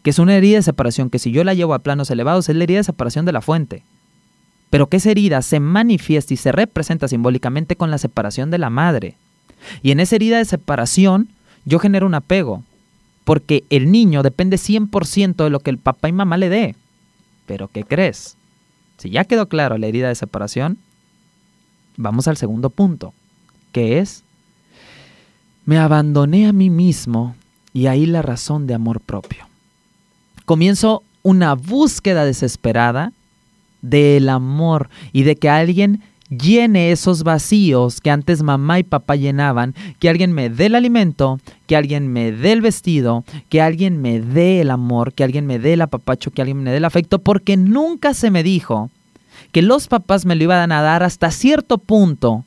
Que 0.02 0.10
es 0.10 0.18
una 0.18 0.36
herida 0.36 0.56
de 0.56 0.62
separación 0.62 1.10
que 1.10 1.18
si 1.18 1.32
yo 1.32 1.42
la 1.44 1.54
llevo 1.54 1.74
a 1.74 1.80
planos 1.80 2.10
elevados 2.10 2.48
es 2.48 2.56
la 2.56 2.64
herida 2.64 2.78
de 2.78 2.84
separación 2.84 3.24
de 3.24 3.32
la 3.32 3.40
fuente. 3.40 3.82
Pero 4.70 4.88
que 4.88 4.98
esa 4.98 5.10
herida 5.10 5.40
se 5.42 5.60
manifiesta 5.60 6.34
y 6.34 6.36
se 6.36 6.52
representa 6.52 7.08
simbólicamente 7.08 7.76
con 7.76 7.90
la 7.90 7.98
separación 7.98 8.50
de 8.50 8.58
la 8.58 8.70
madre. 8.70 9.16
Y 9.82 9.90
en 9.90 10.00
esa 10.00 10.16
herida 10.16 10.38
de 10.38 10.44
separación 10.44 11.30
yo 11.64 11.78
genero 11.78 12.06
un 12.06 12.14
apego, 12.14 12.62
porque 13.28 13.64
el 13.68 13.92
niño 13.92 14.22
depende 14.22 14.56
100% 14.56 15.44
de 15.44 15.50
lo 15.50 15.60
que 15.60 15.68
el 15.68 15.76
papá 15.76 16.08
y 16.08 16.12
mamá 16.12 16.38
le 16.38 16.48
dé. 16.48 16.76
Pero 17.44 17.68
¿qué 17.68 17.84
crees? 17.84 18.38
Si 18.96 19.10
ya 19.10 19.24
quedó 19.24 19.50
claro 19.50 19.76
la 19.76 19.86
herida 19.86 20.08
de 20.08 20.14
separación, 20.14 20.78
vamos 21.98 22.26
al 22.26 22.38
segundo 22.38 22.70
punto, 22.70 23.12
que 23.70 23.98
es, 23.98 24.24
me 25.66 25.76
abandoné 25.76 26.46
a 26.46 26.54
mí 26.54 26.70
mismo 26.70 27.36
y 27.74 27.88
ahí 27.88 28.06
la 28.06 28.22
razón 28.22 28.66
de 28.66 28.72
amor 28.72 29.02
propio. 29.02 29.46
Comienzo 30.46 31.02
una 31.22 31.52
búsqueda 31.52 32.24
desesperada 32.24 33.12
del 33.82 34.30
amor 34.30 34.88
y 35.12 35.24
de 35.24 35.36
que 35.36 35.50
alguien 35.50 36.00
llene 36.30 36.92
esos 36.92 37.22
vacíos 37.22 38.00
que 38.00 38.10
antes 38.10 38.42
mamá 38.42 38.78
y 38.78 38.84
papá 38.84 39.16
llenaban, 39.16 39.74
que 39.98 40.08
alguien 40.08 40.32
me 40.32 40.50
dé 40.50 40.66
el 40.66 40.74
alimento, 40.74 41.40
que 41.66 41.76
alguien 41.76 42.08
me 42.08 42.32
dé 42.32 42.52
el 42.52 42.60
vestido, 42.60 43.24
que 43.48 43.62
alguien 43.62 44.00
me 44.00 44.20
dé 44.20 44.60
el 44.60 44.70
amor, 44.70 45.12
que 45.12 45.24
alguien 45.24 45.46
me 45.46 45.58
dé 45.58 45.74
el 45.74 45.82
apapacho, 45.82 46.30
que 46.30 46.42
alguien 46.42 46.62
me 46.62 46.70
dé 46.70 46.76
el 46.76 46.84
afecto, 46.84 47.18
porque 47.18 47.56
nunca 47.56 48.14
se 48.14 48.30
me 48.30 48.42
dijo 48.42 48.90
que 49.52 49.62
los 49.62 49.88
papás 49.88 50.26
me 50.26 50.36
lo 50.36 50.44
iban 50.44 50.72
a 50.72 50.82
dar 50.82 51.02
hasta 51.02 51.30
cierto 51.30 51.78
punto 51.78 52.44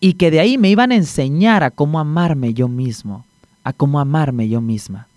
y 0.00 0.14
que 0.14 0.30
de 0.30 0.40
ahí 0.40 0.58
me 0.58 0.70
iban 0.70 0.92
a 0.92 0.96
enseñar 0.96 1.62
a 1.62 1.70
cómo 1.70 1.98
amarme 1.98 2.54
yo 2.54 2.68
mismo, 2.68 3.24
a 3.64 3.72
cómo 3.72 3.98
amarme 4.00 4.48
yo 4.48 4.60
misma. 4.60 5.08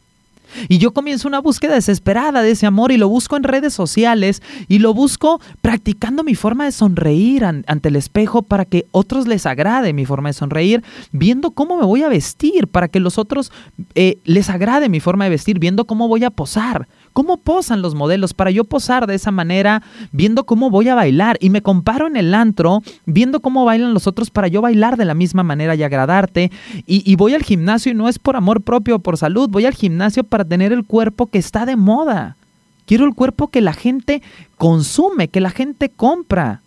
Y 0.68 0.78
yo 0.78 0.92
comienzo 0.94 1.28
una 1.28 1.40
búsqueda 1.40 1.76
desesperada 1.76 2.42
de 2.42 2.52
ese 2.52 2.66
amor 2.66 2.92
y 2.92 2.98
lo 2.98 3.10
busco 3.10 3.38
en 3.38 3.44
redes 3.44 3.74
sociales 3.74 4.42
y 4.68 4.80
lo 4.80 4.94
busco 4.94 5.42
practicando 5.62 6.24
mi 6.24 6.36
forma 6.36 6.66
de 6.66 6.72
sonreír 6.72 7.46
ante 7.46 7.90
el 7.90 7.96
espejo 7.96 8.42
para 8.42 8.66
que 8.66 8.86
otros 8.92 9.28
les 9.28 9.46
agrade 9.46 9.94
mi 9.94 10.06
forma 10.06 10.30
de 10.30 10.34
sonreír, 10.34 10.84
viendo 11.12 11.52
cómo 11.52 11.78
me 11.78 11.86
voy 11.86 12.04
a 12.04 12.10
vestir 12.10 12.68
para 12.68 12.88
que 12.88 13.00
los 13.00 13.18
otros 13.18 13.52
eh, 13.96 14.20
les 14.26 14.50
agrade 14.50 14.90
mi 14.90 15.00
forma 15.00 15.26
de 15.26 15.32
vestir, 15.32 15.60
viendo 15.60 15.86
cómo 15.86 16.08
voy 16.08 16.24
a 16.24 16.30
posar, 16.30 16.88
cómo 17.14 17.38
posan 17.38 17.82
los 17.82 17.96
modelos 17.96 18.34
para 18.34 18.52
yo 18.52 18.64
posar 18.64 19.08
de 19.08 19.16
esa 19.16 19.32
manera, 19.32 19.82
viendo 20.12 20.46
cómo 20.46 20.70
voy 20.70 20.88
a 20.90 20.96
bailar 20.96 21.38
y 21.40 21.50
me 21.50 21.62
comparo 21.62 22.08
en 22.08 22.18
el 22.18 22.34
antro, 22.34 22.82
viendo 23.06 23.40
cómo 23.40 23.66
bailan 23.66 23.94
los 23.94 24.08
otros 24.08 24.30
para 24.30 24.48
yo 24.48 24.62
bailar 24.62 24.98
de 24.98 25.06
la 25.06 25.14
misma 25.14 25.44
manera 25.44 25.76
y 25.76 25.84
agradarte 25.84 26.52
y, 26.86 27.16
voy 27.16 27.34
al 27.34 27.44
gimnasio 27.44 27.92
y 27.92 27.96
no 27.96 28.08
es 28.08 28.20
por 28.20 28.36
amor 28.36 28.62
propio 28.62 28.96
o 28.96 29.00
por 29.00 29.18
salud, 29.18 29.50
voy 29.50 29.66
al 29.66 29.74
gimnasio 29.74 30.24
para 30.24 30.46
tener 30.46 30.72
el 30.72 30.86
cuerpo 30.86 31.28
que 31.28 31.38
está 31.38 31.66
de 31.66 31.76
moda. 31.76 32.38
Quiero 32.86 33.06
el 33.06 33.14
cuerpo 33.14 33.50
que 33.50 33.62
la 33.62 33.74
gente 33.74 34.22
consume, 34.58 35.28
que 35.28 35.42
la 35.42 35.52
gente 35.52 35.90
compra. 35.90 36.62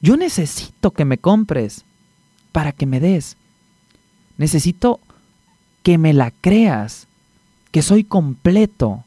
Yo 0.00 0.16
necesito 0.16 0.92
que 0.92 1.04
me 1.04 1.18
compres 1.18 1.84
para 2.52 2.72
que 2.72 2.86
me 2.86 3.00
des. 3.00 3.36
Necesito 4.36 5.00
que 5.82 5.98
me 5.98 6.12
la 6.12 6.30
creas, 6.30 7.08
que 7.72 7.82
soy 7.82 8.04
completo. 8.04 9.04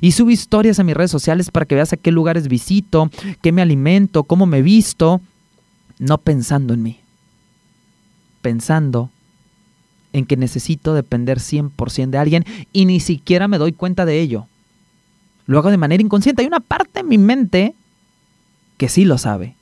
Y 0.00 0.12
subo 0.12 0.30
historias 0.30 0.78
a 0.78 0.84
mis 0.84 0.94
redes 0.94 1.10
sociales 1.10 1.50
para 1.50 1.66
que 1.66 1.74
veas 1.74 1.92
a 1.92 1.96
qué 1.96 2.10
lugares 2.10 2.48
visito, 2.48 3.10
qué 3.42 3.52
me 3.52 3.62
alimento, 3.62 4.24
cómo 4.24 4.46
me 4.46 4.62
visto, 4.62 5.20
no 5.98 6.18
pensando 6.18 6.74
en 6.74 6.82
mí, 6.82 7.00
pensando 8.42 9.10
en 10.12 10.26
que 10.26 10.36
necesito 10.36 10.94
depender 10.94 11.38
100% 11.38 12.10
de 12.10 12.18
alguien 12.18 12.44
y 12.72 12.86
ni 12.86 13.00
siquiera 13.00 13.48
me 13.48 13.58
doy 13.58 13.72
cuenta 13.72 14.04
de 14.04 14.20
ello. 14.20 14.46
Lo 15.46 15.58
hago 15.58 15.70
de 15.70 15.76
manera 15.76 16.02
inconsciente. 16.02 16.42
Hay 16.42 16.48
una 16.48 16.60
parte 16.60 17.00
en 17.00 17.08
mi 17.08 17.18
mente 17.18 17.74
que 18.76 18.88
sí 18.88 19.04
lo 19.04 19.18
sabe. 19.18 19.56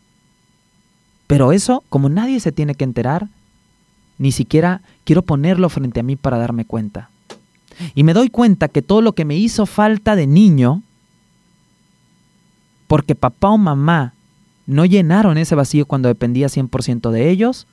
Pero 1.26 1.52
eso, 1.52 1.82
como 1.88 2.08
nadie 2.08 2.38
se 2.40 2.52
tiene 2.52 2.74
que 2.74 2.84
enterar, 2.84 3.28
ni 4.18 4.32
siquiera 4.32 4.82
quiero 5.04 5.22
ponerlo 5.22 5.68
frente 5.68 6.00
a 6.00 6.02
mí 6.02 6.16
para 6.16 6.38
darme 6.38 6.66
cuenta. 6.66 7.10
Y 7.94 8.04
me 8.04 8.14
doy 8.14 8.28
cuenta 8.30 8.68
que 8.68 8.82
todo 8.82 9.02
lo 9.02 9.12
que 9.12 9.24
me 9.24 9.36
hizo 9.36 9.66
falta 9.66 10.16
de 10.16 10.26
niño, 10.26 10.82
porque 12.86 13.14
papá 13.14 13.50
o 13.50 13.58
mamá 13.58 14.14
no 14.66 14.84
llenaron 14.84 15.38
ese 15.38 15.54
vacío 15.54 15.86
cuando 15.86 16.08
dependía 16.08 16.48
100% 16.48 17.10
de 17.10 17.30
ellos, 17.30 17.66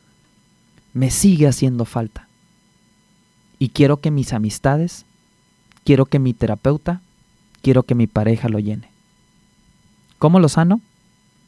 me 0.94 1.12
sigue 1.12 1.48
haciendo 1.48 1.86
falta. 1.86 2.28
Y 3.60 3.70
quiero 3.70 3.98
que 3.98 4.12
mis 4.12 4.34
amistades, 4.34 5.06
quiero 5.84 6.06
que 6.06 6.20
mi 6.20 6.34
terapeuta, 6.34 7.02
quiero 7.62 7.84
que 7.84 7.96
mi 7.96 8.08
pareja 8.08 8.50
lo 8.50 8.60
llene. 8.60 8.90
¿Cómo 10.18 10.40
lo 10.40 10.50
sano? 10.50 10.82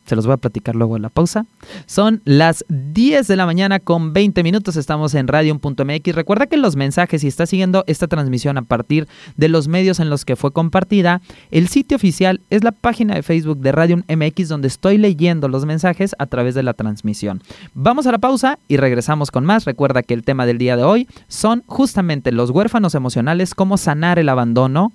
Se 0.06 0.16
los 0.16 0.26
voy 0.26 0.34
a 0.34 0.38
platicar 0.38 0.76
luego 0.76 0.96
en 0.96 1.04
la 1.04 1.10
pausa. 1.10 1.46
Son 1.86 2.22
las 2.26 2.66
10 2.68 3.28
de 3.28 3.36
la 3.36 3.46
mañana 3.46 3.80
con 3.80 4.14
20 4.14 4.44
minutos. 4.44 4.76
Estamos 4.76 5.14
en 5.16 5.28
radio.mx. 5.28 6.16
Recuerda 6.16 6.48
que 6.48 6.58
los 6.58 6.76
mensajes, 6.76 7.22
si 7.22 7.28
estás 7.28 7.50
siguiendo 7.50 7.84
esta 7.88 8.08
transmisión 8.08 8.58
a 8.58 8.64
partir 8.64 9.08
de 9.38 9.48
los 9.48 9.68
medios 9.68 10.00
en 10.00 10.10
los 10.10 10.26
que 10.26 10.36
fue 10.36 10.52
compartida, 10.52 11.22
el 11.52 11.68
sitio 11.68 11.96
oficial 11.96 12.42
es 12.50 12.64
la 12.64 12.72
página 12.72 13.16
de 13.16 13.24
Facebook 13.24 13.60
de 13.60 13.72
Radio 13.72 14.04
MX 14.08 14.50
donde 14.50 14.68
estoy 14.68 14.98
leyendo 14.98 15.48
los 15.48 15.66
mensajes 15.66 16.16
a 16.20 16.26
través 16.26 16.56
de 16.56 16.64
la 16.64 16.74
transmisión. 16.74 17.42
Vamos 17.74 18.08
a 18.08 18.12
la 18.12 18.18
pausa 18.18 18.60
y 18.68 18.78
regresamos 18.78 19.32
con 19.32 19.46
más. 19.46 19.66
Recuerda 19.66 20.04
que 20.04 20.14
el 20.14 20.24
tema 20.24 20.46
del 20.46 20.58
día 20.58 20.76
de 20.76 20.84
hoy 20.84 21.08
son 21.28 21.64
justamente 21.68 22.32
los 22.32 22.50
huérfanos 22.50 22.96
emocionales, 22.96 23.56
cómo 23.56 23.78
sanar 23.78 24.20
el 24.20 24.30
abandono 24.30 24.92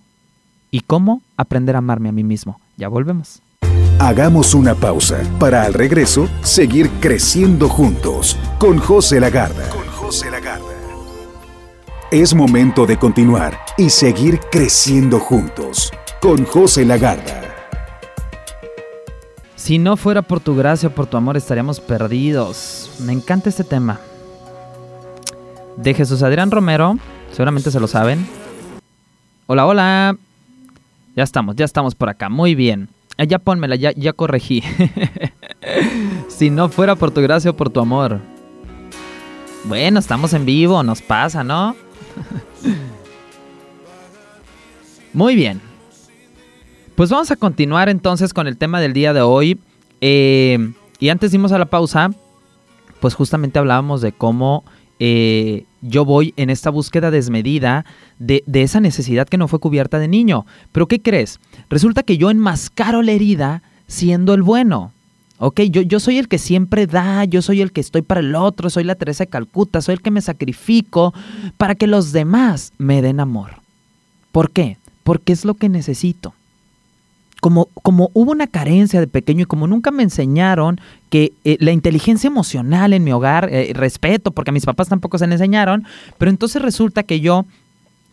y 0.70 0.80
cómo 0.80 1.22
aprender 1.36 1.76
a 1.76 1.78
amarme 1.78 2.08
a 2.08 2.12
mí 2.12 2.24
mismo. 2.24 2.60
Ya 2.76 2.88
volvemos. 2.88 3.40
Hagamos 3.98 4.52
una 4.52 4.74
pausa 4.74 5.22
para 5.40 5.62
al 5.62 5.72
regreso 5.72 6.28
seguir 6.42 6.90
creciendo 7.00 7.66
juntos 7.66 8.38
con 8.58 8.76
José 8.76 9.20
Lagarda. 9.20 9.70
Es 12.10 12.34
momento 12.34 12.84
de 12.84 12.98
continuar 12.98 13.58
y 13.78 13.88
seguir 13.88 14.38
creciendo 14.52 15.18
juntos 15.18 15.90
con 16.20 16.44
José 16.44 16.84
Lagarda. 16.84 17.42
Si 19.56 19.78
no 19.78 19.96
fuera 19.96 20.20
por 20.20 20.40
tu 20.40 20.54
gracia 20.54 20.90
o 20.90 20.92
por 20.92 21.06
tu 21.06 21.16
amor 21.16 21.38
estaríamos 21.38 21.80
perdidos. 21.80 22.90
Me 23.00 23.14
encanta 23.14 23.48
este 23.48 23.64
tema. 23.64 23.98
De 25.78 25.94
Jesús 25.94 26.22
Adrián 26.22 26.50
Romero, 26.50 26.98
seguramente 27.32 27.70
se 27.70 27.80
lo 27.80 27.88
saben. 27.88 28.28
Hola, 29.46 29.64
hola. 29.64 30.18
Ya 31.16 31.22
estamos, 31.22 31.56
ya 31.56 31.64
estamos 31.64 31.94
por 31.94 32.10
acá. 32.10 32.28
Muy 32.28 32.54
bien. 32.54 32.90
Ah, 33.18 33.24
ya 33.24 33.38
pónmela, 33.38 33.76
ya, 33.76 33.92
ya 33.92 34.12
corregí. 34.12 34.62
si 36.28 36.50
no 36.50 36.68
fuera 36.68 36.96
por 36.96 37.10
tu 37.10 37.22
gracia 37.22 37.50
o 37.50 37.56
por 37.56 37.70
tu 37.70 37.80
amor. 37.80 38.20
Bueno, 39.64 39.98
estamos 39.98 40.32
en 40.34 40.44
vivo, 40.44 40.82
nos 40.82 41.02
pasa, 41.02 41.42
¿no? 41.42 41.74
Muy 45.12 45.34
bien. 45.34 45.60
Pues 46.94 47.10
vamos 47.10 47.30
a 47.30 47.36
continuar 47.36 47.88
entonces 47.88 48.34
con 48.34 48.46
el 48.46 48.58
tema 48.58 48.80
del 48.80 48.92
día 48.92 49.12
de 49.12 49.22
hoy. 49.22 49.58
Eh, 50.00 50.72
y 50.98 51.08
antes 51.08 51.32
dimos 51.32 51.52
a 51.52 51.58
la 51.58 51.66
pausa, 51.66 52.10
pues 53.00 53.14
justamente 53.14 53.58
hablábamos 53.58 54.02
de 54.02 54.12
cómo 54.12 54.64
eh, 54.98 55.64
yo 55.86 56.04
voy 56.04 56.34
en 56.36 56.50
esta 56.50 56.70
búsqueda 56.70 57.10
desmedida 57.10 57.84
de, 58.18 58.42
esa 58.52 58.80
necesidad 58.80 59.28
que 59.28 59.38
no 59.38 59.48
fue 59.48 59.60
cubierta 59.60 59.98
de 59.98 60.08
niño. 60.08 60.46
Pero 60.72 60.86
¿qué 60.86 61.00
crees? 61.00 61.40
Resulta 61.68 62.02
que 62.02 62.18
yo 62.18 62.30
enmascaro 62.30 63.02
la 63.02 63.12
herida 63.12 63.62
siendo 63.86 64.34
el 64.34 64.42
bueno. 64.42 64.92
Ok, 65.38 65.60
yo, 65.62 65.82
yo 65.82 66.00
soy 66.00 66.18
el 66.18 66.28
que 66.28 66.38
siempre 66.38 66.86
da, 66.86 67.24
yo 67.24 67.42
soy 67.42 67.60
el 67.60 67.72
que 67.72 67.82
estoy 67.82 68.02
para 68.02 68.20
el 68.20 68.34
otro, 68.34 68.70
soy 68.70 68.84
la 68.84 68.94
Teresa 68.94 69.24
de 69.24 69.30
Calcuta, 69.30 69.82
soy 69.82 69.94
el 69.94 70.02
que 70.02 70.10
me 70.10 70.22
sacrifico 70.22 71.12
para 71.58 71.74
que 71.74 71.86
los 71.86 72.12
demás 72.12 72.72
me 72.78 73.02
den 73.02 73.20
amor. 73.20 73.60
¿Por 74.32 74.50
qué? 74.50 74.78
Porque 75.04 75.32
es 75.32 75.44
lo 75.44 75.54
que 75.54 75.68
necesito 75.68 76.34
como, 77.46 77.68
como 77.84 78.10
hubo 78.12 78.32
una 78.32 78.48
carencia 78.48 78.98
de 78.98 79.06
pequeño 79.06 79.42
y 79.42 79.46
como 79.46 79.68
nunca 79.68 79.92
me 79.92 80.02
enseñaron 80.02 80.80
que 81.10 81.32
eh, 81.44 81.56
la 81.60 81.70
inteligencia 81.70 82.26
emocional 82.26 82.92
en 82.92 83.04
mi 83.04 83.12
hogar, 83.12 83.48
eh, 83.52 83.70
respeto, 83.72 84.32
porque 84.32 84.50
a 84.50 84.52
mis 84.52 84.66
papás 84.66 84.88
tampoco 84.88 85.16
se 85.16 85.28
me 85.28 85.34
enseñaron, 85.34 85.84
pero 86.18 86.32
entonces 86.32 86.60
resulta 86.60 87.04
que 87.04 87.20
yo 87.20 87.46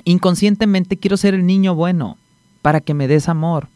inconscientemente 0.03 0.97
quiero 0.97 1.17
ser 1.17 1.33
el 1.33 1.47
niño 1.47 1.73
bueno 1.73 2.19
para 2.61 2.79
que 2.79 2.93
me 2.93 3.07
des 3.07 3.27
amor. 3.27 3.69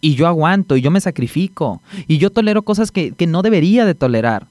Y 0.00 0.14
yo 0.14 0.26
aguanto, 0.26 0.78
y 0.78 0.80
yo 0.80 0.90
me 0.90 1.02
sacrifico, 1.02 1.82
y 2.08 2.16
yo 2.16 2.30
tolero 2.30 2.62
cosas 2.62 2.90
que, 2.90 3.12
que 3.12 3.26
no 3.26 3.42
debería 3.42 3.84
de 3.84 3.94
tolerar. 3.94 4.46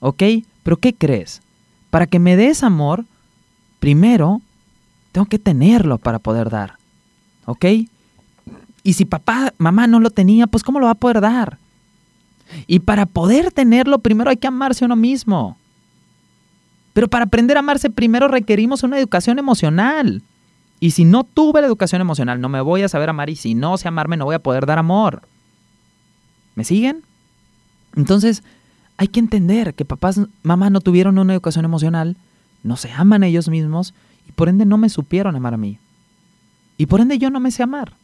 ¿Ok? 0.00 0.22
Pero 0.62 0.76
¿qué 0.76 0.94
crees? 0.94 1.40
Para 1.88 2.06
que 2.06 2.18
me 2.18 2.36
des 2.36 2.62
amor, 2.62 3.06
primero 3.78 4.42
tengo 5.12 5.24
que 5.24 5.38
tenerlo 5.38 5.96
para 5.96 6.18
poder 6.18 6.50
dar. 6.50 6.74
¿Ok? 7.46 7.64
Y 8.82 8.94
si 8.94 9.04
papá, 9.04 9.52
mamá 9.58 9.86
no 9.86 10.00
lo 10.00 10.10
tenía, 10.10 10.46
pues 10.46 10.62
¿cómo 10.62 10.80
lo 10.80 10.86
va 10.86 10.92
a 10.92 10.96
poder 10.96 11.20
dar? 11.20 11.58
Y 12.66 12.80
para 12.80 13.06
poder 13.06 13.52
tenerlo, 13.52 13.98
primero 13.98 14.30
hay 14.30 14.36
que 14.36 14.48
amarse 14.48 14.84
uno 14.84 14.96
mismo. 14.96 15.56
Pero 16.92 17.08
para 17.08 17.26
aprender 17.26 17.56
a 17.56 17.60
amarse, 17.60 17.90
primero 17.90 18.28
requerimos 18.28 18.82
una 18.82 18.98
educación 18.98 19.38
emocional. 19.38 20.22
Y 20.80 20.92
si 20.92 21.04
no 21.04 21.24
tuve 21.24 21.60
la 21.60 21.66
educación 21.66 22.00
emocional, 22.00 22.40
no 22.40 22.48
me 22.48 22.60
voy 22.60 22.82
a 22.82 22.88
saber 22.88 23.10
amar. 23.10 23.30
Y 23.30 23.36
si 23.36 23.54
no 23.54 23.76
sé 23.76 23.86
amarme, 23.86 24.16
no 24.16 24.24
voy 24.24 24.34
a 24.34 24.42
poder 24.42 24.66
dar 24.66 24.78
amor. 24.78 25.22
¿Me 26.54 26.64
siguen? 26.64 27.02
Entonces, 27.94 28.42
hay 28.96 29.08
que 29.08 29.20
entender 29.20 29.74
que 29.74 29.84
papás, 29.84 30.20
mamás 30.42 30.70
no 30.70 30.80
tuvieron 30.80 31.18
una 31.18 31.32
educación 31.32 31.64
emocional, 31.64 32.16
no 32.62 32.76
se 32.76 32.90
aman 32.92 33.24
ellos 33.24 33.48
mismos 33.48 33.94
y 34.28 34.32
por 34.32 34.48
ende 34.48 34.66
no 34.66 34.78
me 34.78 34.88
supieron 34.88 35.36
amar 35.36 35.54
a 35.54 35.58
mí. 35.58 35.78
Y 36.76 36.86
por 36.86 37.00
ende 37.00 37.18
yo 37.18 37.30
no 37.30 37.40
me 37.40 37.50
sé 37.50 37.62
amar. 37.62 37.94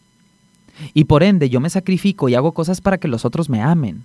Y 0.94 1.04
por 1.04 1.22
ende 1.22 1.48
yo 1.48 1.60
me 1.60 1.70
sacrifico 1.70 2.28
y 2.28 2.34
hago 2.34 2.52
cosas 2.52 2.80
para 2.80 2.98
que 2.98 3.08
los 3.08 3.24
otros 3.24 3.48
me 3.48 3.62
amen. 3.62 4.04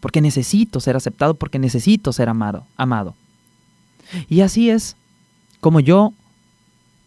Porque 0.00 0.20
necesito 0.20 0.80
ser 0.80 0.96
aceptado, 0.96 1.34
porque 1.34 1.58
necesito 1.58 2.12
ser 2.12 2.28
amado, 2.28 2.64
amado. 2.76 3.14
Y 4.28 4.40
así 4.40 4.70
es 4.70 4.96
como 5.60 5.80
yo 5.80 6.12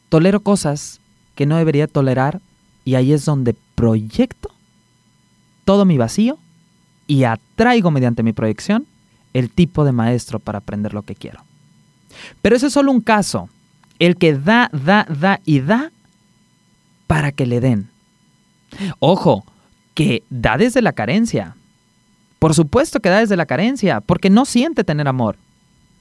tolero 0.09 0.41
cosas 0.41 0.99
que 1.35 1.45
no 1.45 1.57
debería 1.57 1.87
tolerar 1.87 2.41
y 2.83 2.95
ahí 2.95 3.13
es 3.13 3.25
donde 3.25 3.55
proyecto 3.75 4.51
todo 5.65 5.85
mi 5.85 5.97
vacío 5.97 6.37
y 7.07 7.23
atraigo 7.23 7.91
mediante 7.91 8.23
mi 8.23 8.33
proyección 8.33 8.85
el 9.33 9.49
tipo 9.49 9.85
de 9.85 9.91
maestro 9.91 10.39
para 10.39 10.59
aprender 10.59 10.93
lo 10.93 11.03
que 11.03 11.15
quiero. 11.15 11.43
Pero 12.41 12.55
ese 12.55 12.67
es 12.67 12.73
solo 12.73 12.91
un 12.91 13.01
caso, 13.01 13.49
el 13.99 14.17
que 14.17 14.37
da, 14.37 14.69
da, 14.73 15.05
da 15.09 15.39
y 15.45 15.61
da 15.61 15.91
para 17.07 17.31
que 17.31 17.45
le 17.45 17.59
den. 17.59 17.90
Ojo, 18.99 19.45
que 19.93 20.23
da 20.29 20.57
desde 20.57 20.81
la 20.81 20.93
carencia. 20.93 21.55
Por 22.39 22.53
supuesto 22.53 22.99
que 22.99 23.09
da 23.09 23.19
desde 23.19 23.37
la 23.37 23.45
carencia, 23.45 24.01
porque 24.01 24.29
no 24.29 24.45
siente 24.45 24.83
tener 24.83 25.07
amor. 25.07 25.37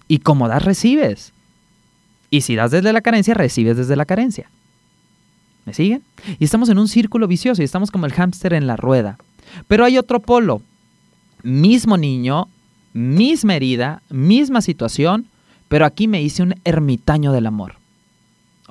Y 0.09 0.19
como 0.19 0.49
das, 0.49 0.65
recibes. 0.65 1.33
Y 2.31 2.43
si 2.43 2.55
das 2.55 2.71
desde 2.71 2.93
la 2.93 3.01
carencia, 3.01 3.35
recibes 3.35 3.77
desde 3.77 3.97
la 3.97 4.07
carencia. 4.07 4.51
¿Me 5.67 5.75
siguen? 5.75 6.03
Y 6.39 6.45
estamos 6.45 6.69
en 6.69 6.79
un 6.79 6.89
círculo 6.89 7.29
vicioso 7.29 7.61
y 7.61 7.65
estamos 7.65 7.91
como 7.91 8.07
el 8.07 8.13
hámster 8.13 8.55
en 8.55 8.67
la 8.67 8.77
rueda. 8.77 9.19
Pero 9.69 9.85
hay 9.85 9.99
otro 9.99 10.21
polo. 10.21 10.63
Mismo 11.43 11.97
niño, 11.97 12.49
misma 12.93 13.57
herida, 13.57 14.03
misma 14.11 14.63
situación, 14.63 15.27
pero 15.69 15.85
aquí 15.85 16.09
me 16.09 16.23
hice 16.23 16.43
un 16.43 16.55
ermitaño 16.65 17.33
del 17.33 17.47
amor. 17.47 17.80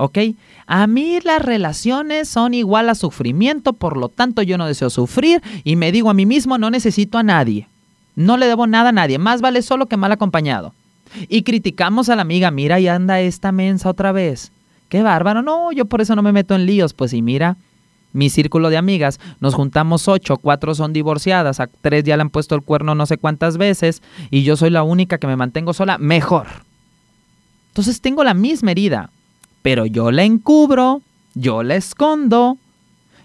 ¿Ok? 0.01 0.17
A 0.65 0.87
mí 0.87 1.19
las 1.25 1.41
relaciones 1.41 2.29
son 2.29 2.53
igual 2.53 2.87
a 2.87 2.95
sufrimiento, 2.95 3.73
por 3.73 3.97
lo 3.97 4.07
tanto 4.07 4.41
yo 4.41 4.57
no 4.57 4.65
deseo 4.65 4.89
sufrir 4.89 5.41
y 5.65 5.75
me 5.75 5.91
digo 5.91 6.09
a 6.09 6.13
mí 6.13 6.25
mismo 6.25 6.57
no 6.57 6.69
necesito 6.69 7.17
a 7.17 7.23
nadie. 7.23 7.67
No 8.15 8.37
le 8.37 8.47
debo 8.47 8.65
nada 8.65 8.89
a 8.89 8.93
nadie, 8.93 9.17
más 9.17 9.41
vale 9.41 9.61
solo 9.61 9.87
que 9.87 9.97
mal 9.97 10.13
acompañado. 10.13 10.73
Y 11.27 11.41
criticamos 11.41 12.07
a 12.07 12.15
la 12.15 12.21
amiga, 12.21 12.49
mira, 12.49 12.79
y 12.79 12.87
anda 12.87 13.19
esta 13.19 13.51
mensa 13.51 13.89
otra 13.89 14.13
vez. 14.13 14.53
Qué 14.87 15.03
bárbaro, 15.03 15.41
no, 15.41 15.73
yo 15.73 15.83
por 15.83 15.99
eso 15.99 16.15
no 16.15 16.23
me 16.23 16.31
meto 16.31 16.55
en 16.55 16.65
líos, 16.65 16.93
pues 16.93 17.11
y 17.11 17.21
mira, 17.21 17.57
mi 18.13 18.29
círculo 18.29 18.69
de 18.69 18.77
amigas, 18.77 19.19
nos 19.41 19.53
juntamos 19.53 20.07
ocho, 20.07 20.37
cuatro 20.37 20.75
son 20.75 20.93
divorciadas, 20.93 21.59
a 21.59 21.67
tres 21.67 22.05
ya 22.05 22.15
le 22.15 22.21
han 22.21 22.29
puesto 22.29 22.55
el 22.55 22.61
cuerno 22.61 22.95
no 22.95 23.05
sé 23.05 23.17
cuántas 23.17 23.57
veces, 23.57 24.01
y 24.31 24.43
yo 24.43 24.55
soy 24.55 24.69
la 24.69 24.83
única 24.83 25.17
que 25.17 25.27
me 25.27 25.35
mantengo 25.35 25.73
sola, 25.73 25.97
mejor. 25.97 26.47
Entonces 27.67 27.99
tengo 27.99 28.23
la 28.23 28.33
misma 28.33 28.71
herida, 28.71 29.11
pero 29.61 29.85
yo 29.85 30.11
la 30.11 30.23
encubro, 30.23 31.01
yo 31.33 31.63
la 31.63 31.75
escondo, 31.75 32.57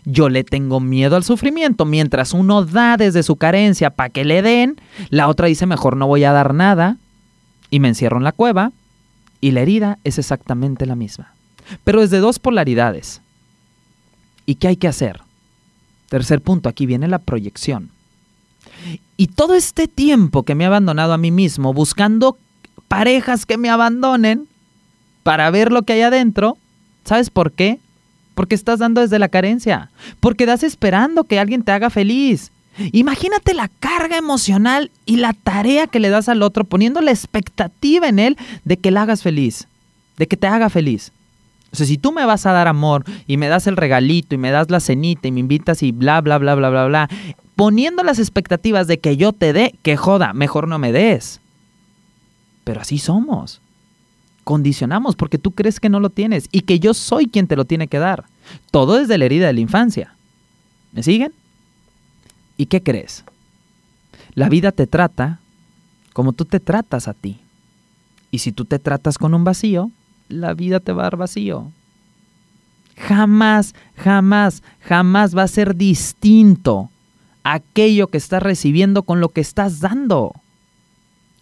yo 0.04 0.28
le 0.28 0.44
tengo 0.44 0.80
miedo 0.80 1.16
al 1.16 1.24
sufrimiento. 1.24 1.84
Mientras 1.84 2.32
uno 2.32 2.64
da 2.64 2.96
desde 2.96 3.22
su 3.22 3.36
carencia 3.36 3.90
para 3.90 4.10
que 4.10 4.24
le 4.24 4.42
den, 4.42 4.80
la 5.10 5.28
otra 5.28 5.46
dice 5.46 5.66
mejor 5.66 5.96
no 5.96 6.06
voy 6.06 6.24
a 6.24 6.32
dar 6.32 6.54
nada 6.54 6.98
y 7.70 7.80
me 7.80 7.88
encierro 7.88 8.18
en 8.18 8.24
la 8.24 8.32
cueva 8.32 8.72
y 9.40 9.52
la 9.52 9.60
herida 9.60 9.98
es 10.04 10.18
exactamente 10.18 10.86
la 10.86 10.96
misma. 10.96 11.34
Pero 11.84 12.02
es 12.02 12.10
de 12.10 12.18
dos 12.18 12.38
polaridades. 12.38 13.20
¿Y 14.46 14.56
qué 14.56 14.68
hay 14.68 14.76
que 14.76 14.88
hacer? 14.88 15.20
Tercer 16.08 16.42
punto, 16.42 16.68
aquí 16.68 16.86
viene 16.86 17.08
la 17.08 17.18
proyección. 17.18 17.90
Y 19.16 19.28
todo 19.28 19.54
este 19.54 19.88
tiempo 19.88 20.42
que 20.42 20.54
me 20.54 20.64
he 20.64 20.66
abandonado 20.66 21.12
a 21.12 21.18
mí 21.18 21.30
mismo 21.30 21.72
buscando 21.72 22.36
parejas 22.88 23.46
que 23.46 23.56
me 23.56 23.70
abandonen 23.70 24.46
para 25.24 25.50
ver 25.50 25.72
lo 25.72 25.82
que 25.82 25.94
hay 25.94 26.02
adentro, 26.02 26.56
¿sabes 27.04 27.30
por 27.30 27.50
qué? 27.50 27.80
Porque 28.36 28.54
estás 28.54 28.78
dando 28.78 29.00
desde 29.00 29.18
la 29.18 29.28
carencia, 29.28 29.90
porque 30.20 30.46
das 30.46 30.62
esperando 30.62 31.24
que 31.24 31.40
alguien 31.40 31.64
te 31.64 31.72
haga 31.72 31.90
feliz, 31.90 32.52
Imagínate 32.92 33.54
la 33.54 33.68
carga 33.68 34.16
emocional 34.16 34.90
y 35.06 35.16
la 35.16 35.32
tarea 35.32 35.86
que 35.86 36.00
le 36.00 36.10
das 36.10 36.28
al 36.28 36.42
otro 36.42 36.64
poniendo 36.64 37.00
la 37.00 37.12
expectativa 37.12 38.08
en 38.08 38.18
él 38.18 38.36
de 38.64 38.76
que 38.76 38.90
le 38.90 38.98
hagas 38.98 39.22
feliz, 39.22 39.68
de 40.16 40.26
que 40.26 40.36
te 40.36 40.46
haga 40.46 40.68
feliz. 40.70 41.12
O 41.72 41.76
sea, 41.76 41.86
si 41.86 41.98
tú 41.98 42.12
me 42.12 42.24
vas 42.24 42.46
a 42.46 42.52
dar 42.52 42.68
amor 42.68 43.04
y 43.26 43.36
me 43.36 43.48
das 43.48 43.66
el 43.66 43.76
regalito 43.76 44.34
y 44.34 44.38
me 44.38 44.50
das 44.50 44.70
la 44.70 44.80
cenita 44.80 45.28
y 45.28 45.32
me 45.32 45.40
invitas 45.40 45.82
y 45.82 45.92
bla, 45.92 46.20
bla, 46.20 46.38
bla, 46.38 46.54
bla, 46.54 46.70
bla, 46.70 46.86
bla, 46.86 47.08
poniendo 47.56 48.02
las 48.02 48.18
expectativas 48.18 48.86
de 48.86 48.98
que 48.98 49.16
yo 49.16 49.32
te 49.32 49.52
dé, 49.52 49.74
que 49.82 49.96
joda, 49.96 50.32
mejor 50.32 50.66
no 50.66 50.78
me 50.78 50.92
des. 50.92 51.40
Pero 52.64 52.80
así 52.80 52.98
somos. 52.98 53.60
Condicionamos 54.44 55.16
porque 55.16 55.38
tú 55.38 55.50
crees 55.50 55.80
que 55.80 55.88
no 55.88 56.00
lo 56.00 56.10
tienes 56.10 56.48
y 56.52 56.60
que 56.60 56.78
yo 56.78 56.94
soy 56.94 57.26
quien 57.26 57.46
te 57.46 57.56
lo 57.56 57.64
tiene 57.64 57.88
que 57.88 57.98
dar. 57.98 58.24
Todo 58.70 58.94
desde 58.94 59.18
la 59.18 59.24
herida 59.24 59.46
de 59.46 59.54
la 59.54 59.60
infancia. 59.60 60.14
¿Me 60.92 61.02
siguen? 61.02 61.32
¿Y 62.56 62.66
qué 62.66 62.82
crees? 62.82 63.24
La 64.34 64.48
vida 64.48 64.70
te 64.70 64.86
trata 64.86 65.40
como 66.12 66.32
tú 66.32 66.44
te 66.44 66.60
tratas 66.60 67.08
a 67.08 67.14
ti. 67.14 67.40
Y 68.30 68.38
si 68.38 68.52
tú 68.52 68.64
te 68.64 68.78
tratas 68.78 69.18
con 69.18 69.34
un 69.34 69.44
vacío, 69.44 69.90
la 70.28 70.54
vida 70.54 70.80
te 70.80 70.92
va 70.92 71.02
a 71.02 71.06
dar 71.06 71.16
vacío. 71.16 71.72
Jamás, 72.96 73.74
jamás, 73.96 74.62
jamás 74.80 75.36
va 75.36 75.42
a 75.42 75.48
ser 75.48 75.74
distinto 75.74 76.90
aquello 77.42 78.06
que 78.06 78.18
estás 78.18 78.42
recibiendo 78.42 79.02
con 79.02 79.20
lo 79.20 79.28
que 79.28 79.40
estás 79.40 79.80
dando. 79.80 80.32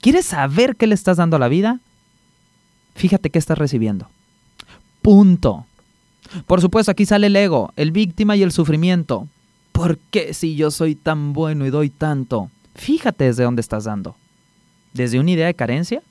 ¿Quieres 0.01 0.27
saber 0.27 0.77
qué 0.77 0.87
le 0.87 0.95
estás 0.95 1.19
dando 1.19 1.37
a 1.37 1.39
la 1.39 1.49
vida? 1.49 1.81
Fíjate 2.95 3.31
qué 3.31 3.39
estás 3.39 3.59
recibiendo. 3.59 4.09
Punto. 5.01 5.67
Por 6.47 6.61
supuesto, 6.61 6.93
aquí 6.93 7.07
sale 7.07 7.27
el 7.27 7.37
ego, 7.37 7.73
el 7.77 7.91
víctima 7.91 8.37
y 8.37 8.43
el 8.43 8.53
sufrimiento. 8.53 9.29
¿Por 9.73 9.99
qué 9.99 10.35
si 10.35 10.55
yo 10.55 10.71
soy 10.71 10.95
tan 10.95 11.33
bueno 11.33 11.67
y 11.67 11.71
doy 11.71 11.91
tanto? 11.91 12.51
Fíjate 12.75 13.25
desde 13.25 13.45
dónde 13.45 13.61
estás 13.61 13.85
dando. 13.85 14.17
¿Desde 14.93 15.19
una 15.19 15.31
idea 15.31 15.47
de 15.47 15.55
carencia? 15.55 16.03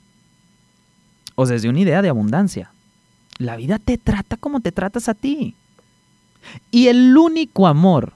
¿O 1.34 1.46
desde 1.46 1.68
una 1.68 1.80
idea 1.80 2.02
de 2.02 2.08
abundancia? 2.08 2.72
La 3.38 3.56
vida 3.56 3.78
te 3.78 3.98
trata 3.98 4.36
como 4.36 4.60
te 4.60 4.72
tratas 4.72 5.08
a 5.08 5.14
ti. 5.14 5.54
Y 6.70 6.88
el 6.88 7.16
único 7.16 7.66
amor 7.66 8.12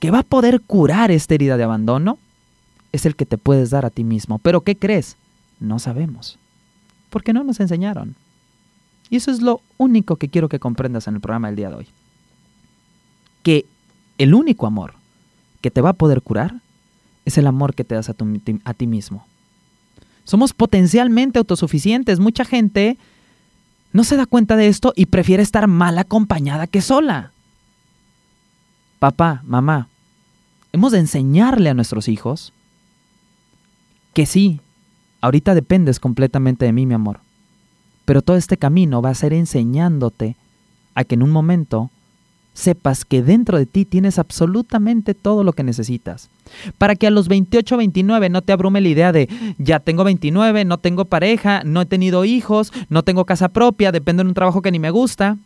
que 0.00 0.10
va 0.10 0.20
a 0.20 0.24
poder 0.24 0.60
curar 0.62 1.10
esta 1.10 1.34
herida 1.34 1.56
de 1.56 1.64
abandono 1.64 2.18
es 2.92 3.06
el 3.06 3.16
que 3.16 3.26
te 3.26 3.38
puedes 3.38 3.70
dar 3.70 3.84
a 3.84 3.90
ti 3.90 4.04
mismo. 4.04 4.38
Pero 4.38 4.62
¿qué 4.62 4.76
crees? 4.76 5.16
No 5.60 5.78
sabemos. 5.78 6.38
Porque 7.10 7.32
no 7.32 7.44
nos 7.44 7.60
enseñaron. 7.60 8.16
Y 9.10 9.16
eso 9.16 9.30
es 9.30 9.40
lo 9.40 9.62
único 9.78 10.16
que 10.16 10.28
quiero 10.28 10.48
que 10.48 10.58
comprendas 10.58 11.06
en 11.08 11.14
el 11.14 11.20
programa 11.20 11.48
del 11.48 11.56
día 11.56 11.70
de 11.70 11.76
hoy. 11.76 11.86
Que 13.42 13.66
el 14.18 14.34
único 14.34 14.66
amor 14.66 14.94
que 15.60 15.70
te 15.70 15.80
va 15.80 15.90
a 15.90 15.94
poder 15.94 16.22
curar 16.22 16.60
es 17.24 17.38
el 17.38 17.46
amor 17.46 17.74
que 17.74 17.84
te 17.84 17.94
das 17.94 18.08
a, 18.08 18.14
a 18.64 18.74
ti 18.74 18.86
mismo. 18.86 19.26
Somos 20.24 20.52
potencialmente 20.52 21.38
autosuficientes. 21.38 22.20
Mucha 22.20 22.44
gente 22.44 22.98
no 23.92 24.04
se 24.04 24.16
da 24.16 24.26
cuenta 24.26 24.56
de 24.56 24.68
esto 24.68 24.92
y 24.94 25.06
prefiere 25.06 25.42
estar 25.42 25.66
mal 25.66 25.98
acompañada 25.98 26.66
que 26.66 26.82
sola. 26.82 27.32
Papá, 28.98 29.42
mamá, 29.44 29.88
hemos 30.72 30.92
de 30.92 30.98
enseñarle 30.98 31.70
a 31.70 31.74
nuestros 31.74 32.08
hijos 32.08 32.52
que 34.12 34.26
sí, 34.26 34.60
ahorita 35.20 35.54
dependes 35.54 36.00
completamente 36.00 36.64
de 36.64 36.72
mí, 36.72 36.86
mi 36.86 36.94
amor. 36.94 37.20
Pero 38.04 38.22
todo 38.22 38.36
este 38.36 38.56
camino 38.56 39.02
va 39.02 39.10
a 39.10 39.14
ser 39.14 39.32
enseñándote 39.32 40.36
a 40.94 41.04
que 41.04 41.14
en 41.14 41.22
un 41.22 41.30
momento 41.30 41.90
sepas 42.58 43.04
que 43.04 43.22
dentro 43.22 43.56
de 43.56 43.66
ti 43.66 43.84
tienes 43.84 44.18
absolutamente 44.18 45.14
todo 45.14 45.44
lo 45.44 45.52
que 45.52 45.62
necesitas. 45.62 46.28
Para 46.76 46.96
que 46.96 47.06
a 47.06 47.10
los 47.10 47.28
28 47.28 47.74
o 47.74 47.78
29 47.78 48.30
no 48.30 48.42
te 48.42 48.52
abrume 48.52 48.80
la 48.80 48.88
idea 48.88 49.12
de 49.12 49.28
ya 49.58 49.78
tengo 49.78 50.02
29, 50.02 50.64
no 50.64 50.78
tengo 50.78 51.04
pareja, 51.04 51.62
no 51.64 51.82
he 51.82 51.86
tenido 51.86 52.24
hijos, 52.24 52.72
no 52.88 53.04
tengo 53.04 53.26
casa 53.26 53.48
propia, 53.48 53.92
dependo 53.92 54.24
de 54.24 54.30
un 54.30 54.34
trabajo 54.34 54.60
que 54.60 54.72
ni 54.72 54.80
me 54.80 54.90
gusta. 54.90 55.36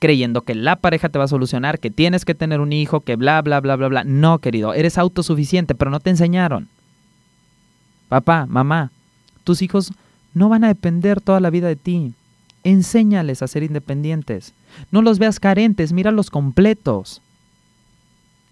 Creyendo 0.00 0.42
que 0.42 0.54
la 0.54 0.76
pareja 0.76 1.10
te 1.10 1.18
va 1.18 1.26
a 1.26 1.28
solucionar, 1.28 1.78
que 1.78 1.90
tienes 1.90 2.24
que 2.24 2.34
tener 2.34 2.60
un 2.60 2.72
hijo, 2.72 3.00
que 3.00 3.16
bla, 3.16 3.40
bla, 3.42 3.60
bla, 3.60 3.76
bla, 3.76 3.88
bla. 3.88 4.04
No, 4.04 4.40
querido, 4.40 4.74
eres 4.74 4.98
autosuficiente, 4.98 5.74
pero 5.74 5.90
no 5.90 6.00
te 6.00 6.10
enseñaron. 6.10 6.68
Papá, 8.08 8.46
mamá, 8.46 8.90
tus 9.44 9.62
hijos 9.62 9.92
no 10.34 10.48
van 10.48 10.64
a 10.64 10.68
depender 10.68 11.20
toda 11.20 11.40
la 11.40 11.50
vida 11.50 11.68
de 11.68 11.76
ti. 11.76 12.14
Enséñales 12.64 13.42
a 13.42 13.48
ser 13.48 13.62
independientes. 13.62 14.54
No 14.90 15.02
los 15.02 15.18
veas 15.18 15.40
carentes, 15.40 15.92
míralos 15.92 16.30
completos. 16.30 17.22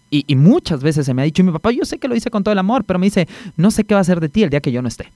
Y, 0.09 0.23
y, 0.27 0.35
muchas 0.35 0.81
veces 0.81 1.05
se 1.05 1.13
me 1.13 1.21
ha 1.21 1.25
dicho, 1.25 1.43
mi 1.43 1.51
papá, 1.51 1.71
yo 1.71 1.83
sé 1.83 1.97
que 1.99 2.07
lo 2.07 2.15
hice 2.15 2.31
con 2.31 2.43
todo 2.43 2.53
el 2.53 2.59
amor, 2.59 2.85
pero 2.85 2.97
me 2.97 3.07
dice, 3.07 3.27
no 3.57 3.71
sé 3.71 3.83
qué 3.83 3.93
va 3.93 3.99
a 3.99 4.05
ser 4.05 4.21
de 4.21 4.29
ti 4.29 4.41
el 4.41 4.49
día 4.49 4.61
que 4.61 4.71
yo 4.71 4.81
no 4.81 4.87
esté. 4.87 5.11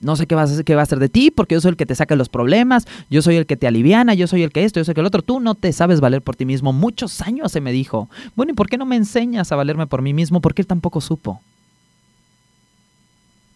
No 0.00 0.16
sé 0.16 0.26
qué 0.26 0.34
va, 0.34 0.42
a 0.42 0.46
ser, 0.46 0.64
qué 0.64 0.74
a 0.74 0.84
de 0.84 1.08
ti 1.10 1.30
porque 1.30 1.54
yo 1.54 1.60
soy 1.60 1.70
el 1.70 1.76
que 1.76 1.84
te 1.84 1.94
saca 1.94 2.16
los 2.16 2.30
problemas, 2.30 2.86
yo 3.10 3.20
soy 3.20 3.36
el 3.36 3.44
que 3.44 3.58
te 3.58 3.66
aliviana, 3.66 4.14
yo 4.14 4.26
soy 4.26 4.42
el 4.42 4.50
que 4.50 4.64
esto, 4.64 4.80
yo 4.80 4.84
soy 4.84 4.92
el 4.92 4.94
que 4.94 5.00
el 5.02 5.06
otro. 5.06 5.20
Tú 5.20 5.40
no 5.40 5.54
te 5.54 5.72
sabes 5.74 6.00
valer 6.00 6.22
por 6.22 6.36
ti 6.36 6.46
mismo. 6.46 6.72
Muchos 6.72 7.20
años 7.20 7.52
se 7.52 7.60
me 7.60 7.70
dijo. 7.70 8.08
Bueno, 8.34 8.52
¿y 8.52 8.54
por 8.54 8.68
qué 8.68 8.78
no 8.78 8.86
me 8.86 8.96
enseñas 8.96 9.52
a 9.52 9.56
valerme 9.56 9.86
por 9.86 10.00
mí 10.00 10.14
mismo? 10.14 10.40
Porque 10.40 10.62
él 10.62 10.66
tampoco 10.66 11.02
supo. 11.02 11.42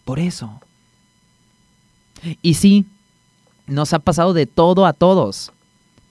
Por 0.05 0.19
eso. 0.19 0.61
Y 2.41 2.53
sí, 2.53 2.85
nos 3.67 3.93
ha 3.93 3.99
pasado 3.99 4.33
de 4.33 4.45
todo 4.45 4.85
a 4.85 4.93
todos. 4.93 5.51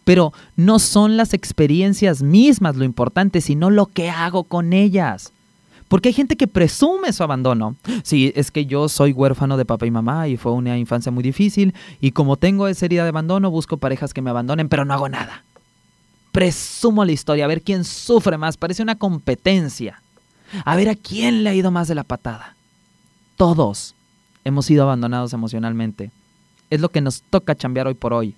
Pero 0.04 0.33
no 0.57 0.78
son 0.78 1.16
las 1.16 1.33
experiencias 1.33 2.22
mismas 2.22 2.76
lo 2.76 2.85
importante, 2.85 3.40
sino 3.40 3.70
lo 3.70 3.87
que 3.87 4.11
hago 4.11 4.44
con 4.44 4.72
ellas. 4.74 5.33
Porque 5.88 6.09
hay 6.09 6.12
gente 6.12 6.37
que 6.37 6.46
presume 6.46 7.12
su 7.12 7.22
abandono. 7.22 7.76
Sí, 8.02 8.33
es 8.35 8.50
que 8.50 8.66
yo 8.66 8.88
soy 8.88 9.12
huérfano 9.12 9.57
de 9.57 9.64
papá 9.64 9.87
y 9.87 9.90
mamá 9.90 10.28
y 10.28 10.37
fue 10.37 10.52
una 10.52 10.76
infancia 10.76 11.12
muy 11.12 11.22
difícil 11.22 11.74
y 12.00 12.11
como 12.11 12.37
tengo 12.37 12.68
esa 12.68 12.85
herida 12.85 13.04
de 13.04 13.11
abandono 13.11 13.50
busco 13.50 13.76
parejas 13.76 14.12
que 14.12 14.22
me 14.22 14.30
abandonen, 14.30 14.68
pero 14.68 14.85
no 14.85 14.92
hago 14.92 15.09
nada. 15.09 15.44
Presumo 16.33 17.04
la 17.04 17.12
historia, 17.12 17.44
a 17.44 17.48
ver 17.48 17.62
quién 17.62 17.85
sufre 17.85 18.37
más, 18.37 18.57
parece 18.57 18.83
una 18.83 18.96
competencia. 18.96 20.02
A 20.64 20.76
ver 20.76 20.88
a 20.88 20.96
quién 20.96 21.44
le 21.44 21.50
ha 21.50 21.54
ido 21.54 21.70
más 21.70 21.88
de 21.88 21.94
la 21.94 22.04
patada. 22.04 22.57
Todos 23.37 23.94
hemos 24.44 24.66
sido 24.66 24.83
abandonados 24.85 25.33
emocionalmente. 25.33 26.11
Es 26.70 26.81
lo 26.81 26.88
que 26.88 27.01
nos 27.01 27.23
toca 27.23 27.55
chambear 27.55 27.87
hoy 27.87 27.94
por 27.94 28.12
hoy. 28.12 28.35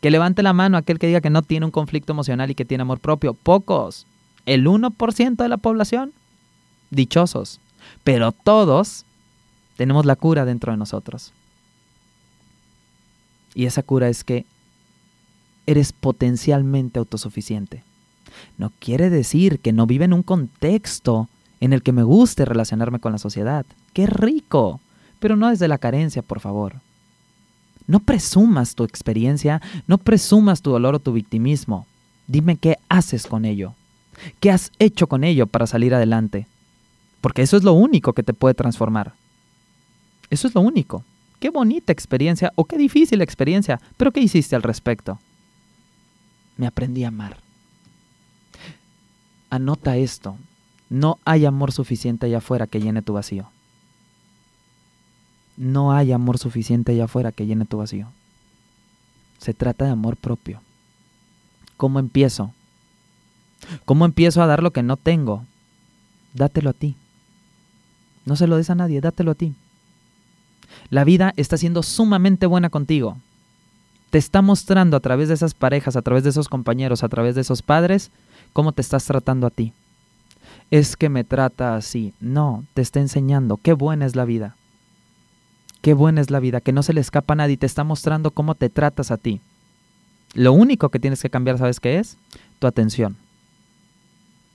Que 0.00 0.10
levante 0.10 0.42
la 0.42 0.52
mano 0.52 0.76
aquel 0.76 0.98
que 0.98 1.06
diga 1.06 1.20
que 1.20 1.30
no 1.30 1.42
tiene 1.42 1.66
un 1.66 1.72
conflicto 1.72 2.12
emocional 2.12 2.50
y 2.50 2.54
que 2.54 2.64
tiene 2.64 2.82
amor 2.82 3.00
propio. 3.00 3.34
Pocos. 3.34 4.06
El 4.46 4.66
1% 4.66 5.36
de 5.36 5.48
la 5.48 5.58
población 5.58 6.12
dichosos, 6.90 7.60
pero 8.04 8.32
todos 8.32 9.04
tenemos 9.76 10.04
la 10.06 10.16
cura 10.16 10.44
dentro 10.44 10.72
de 10.72 10.78
nosotros. 10.78 11.32
Y 13.54 13.66
esa 13.66 13.82
cura 13.82 14.08
es 14.08 14.24
que 14.24 14.44
eres 15.66 15.92
potencialmente 15.92 16.98
autosuficiente. 16.98 17.84
No 18.58 18.72
quiere 18.78 19.10
decir 19.10 19.60
que 19.60 19.72
no 19.72 19.86
vive 19.86 20.04
en 20.04 20.12
un 20.12 20.22
contexto 20.22 21.28
en 21.60 21.72
el 21.72 21.82
que 21.82 21.92
me 21.92 22.02
guste 22.02 22.44
relacionarme 22.44 23.00
con 23.00 23.12
la 23.12 23.18
sociedad. 23.18 23.66
¡Qué 23.92 24.06
rico! 24.06 24.80
Pero 25.18 25.36
no 25.36 25.50
desde 25.50 25.68
la 25.68 25.78
carencia, 25.78 26.22
por 26.22 26.40
favor. 26.40 26.80
No 27.86 28.00
presumas 28.00 28.74
tu 28.74 28.84
experiencia, 28.84 29.60
no 29.86 29.98
presumas 29.98 30.62
tu 30.62 30.70
dolor 30.70 30.94
o 30.94 31.00
tu 31.00 31.12
victimismo. 31.12 31.86
Dime 32.26 32.56
qué 32.56 32.78
haces 32.88 33.26
con 33.26 33.44
ello. 33.44 33.74
¿Qué 34.38 34.50
has 34.50 34.72
hecho 34.78 35.06
con 35.06 35.24
ello 35.24 35.46
para 35.46 35.66
salir 35.66 35.94
adelante? 35.94 36.46
Porque 37.20 37.42
eso 37.42 37.56
es 37.56 37.64
lo 37.64 37.72
único 37.72 38.12
que 38.12 38.22
te 38.22 38.32
puede 38.32 38.54
transformar. 38.54 39.12
Eso 40.30 40.48
es 40.48 40.54
lo 40.54 40.60
único. 40.60 41.04
Qué 41.40 41.50
bonita 41.50 41.92
experiencia 41.92 42.52
o 42.54 42.64
qué 42.64 42.78
difícil 42.78 43.20
experiencia, 43.22 43.80
pero 43.96 44.12
¿qué 44.12 44.20
hiciste 44.20 44.56
al 44.56 44.62
respecto? 44.62 45.18
Me 46.56 46.66
aprendí 46.66 47.04
a 47.04 47.08
amar. 47.08 47.38
Anota 49.48 49.96
esto. 49.96 50.36
No 50.90 51.18
hay 51.24 51.46
amor 51.46 51.70
suficiente 51.70 52.26
allá 52.26 52.38
afuera 52.38 52.66
que 52.66 52.80
llene 52.80 53.00
tu 53.00 53.12
vacío. 53.12 53.48
No 55.56 55.92
hay 55.92 56.10
amor 56.10 56.38
suficiente 56.38 56.92
allá 56.92 57.04
afuera 57.04 57.30
que 57.30 57.46
llene 57.46 57.64
tu 57.64 57.78
vacío. 57.78 58.08
Se 59.38 59.54
trata 59.54 59.84
de 59.84 59.92
amor 59.92 60.16
propio. 60.16 60.60
¿Cómo 61.76 62.00
empiezo? 62.00 62.52
¿Cómo 63.84 64.04
empiezo 64.04 64.42
a 64.42 64.46
dar 64.46 64.62
lo 64.62 64.72
que 64.72 64.82
no 64.82 64.96
tengo? 64.96 65.44
Dátelo 66.34 66.70
a 66.70 66.74
ti. 66.74 66.96
No 68.24 68.34
se 68.36 68.46
lo 68.46 68.56
des 68.56 68.70
a 68.70 68.74
nadie, 68.74 69.00
dátelo 69.00 69.30
a 69.30 69.34
ti. 69.34 69.54
La 70.88 71.04
vida 71.04 71.32
está 71.36 71.56
siendo 71.56 71.82
sumamente 71.82 72.46
buena 72.46 72.68
contigo. 72.68 73.16
Te 74.10 74.18
está 74.18 74.42
mostrando 74.42 74.96
a 74.96 75.00
través 75.00 75.28
de 75.28 75.34
esas 75.34 75.54
parejas, 75.54 75.94
a 75.94 76.02
través 76.02 76.24
de 76.24 76.30
esos 76.30 76.48
compañeros, 76.48 77.04
a 77.04 77.08
través 77.08 77.36
de 77.36 77.42
esos 77.42 77.62
padres, 77.62 78.10
cómo 78.52 78.72
te 78.72 78.82
estás 78.82 79.04
tratando 79.04 79.46
a 79.46 79.50
ti. 79.50 79.72
Es 80.70 80.96
que 80.96 81.08
me 81.08 81.24
trata 81.24 81.74
así. 81.74 82.14
No, 82.20 82.64
te 82.74 82.82
está 82.82 83.00
enseñando 83.00 83.56
qué 83.56 83.72
buena 83.72 84.06
es 84.06 84.16
la 84.16 84.24
vida. 84.24 84.56
Qué 85.82 85.94
buena 85.94 86.20
es 86.20 86.30
la 86.30 86.40
vida, 86.40 86.60
que 86.60 86.72
no 86.72 86.82
se 86.82 86.92
le 86.92 87.00
escapa 87.00 87.32
a 87.32 87.36
nadie, 87.36 87.56
te 87.56 87.66
está 87.66 87.84
mostrando 87.84 88.32
cómo 88.32 88.54
te 88.54 88.68
tratas 88.68 89.10
a 89.10 89.16
ti. 89.16 89.40
Lo 90.34 90.52
único 90.52 90.90
que 90.90 91.00
tienes 91.00 91.22
que 91.22 91.30
cambiar, 91.30 91.58
¿sabes 91.58 91.80
qué 91.80 91.98
es? 91.98 92.18
Tu 92.58 92.66
atención. 92.66 93.16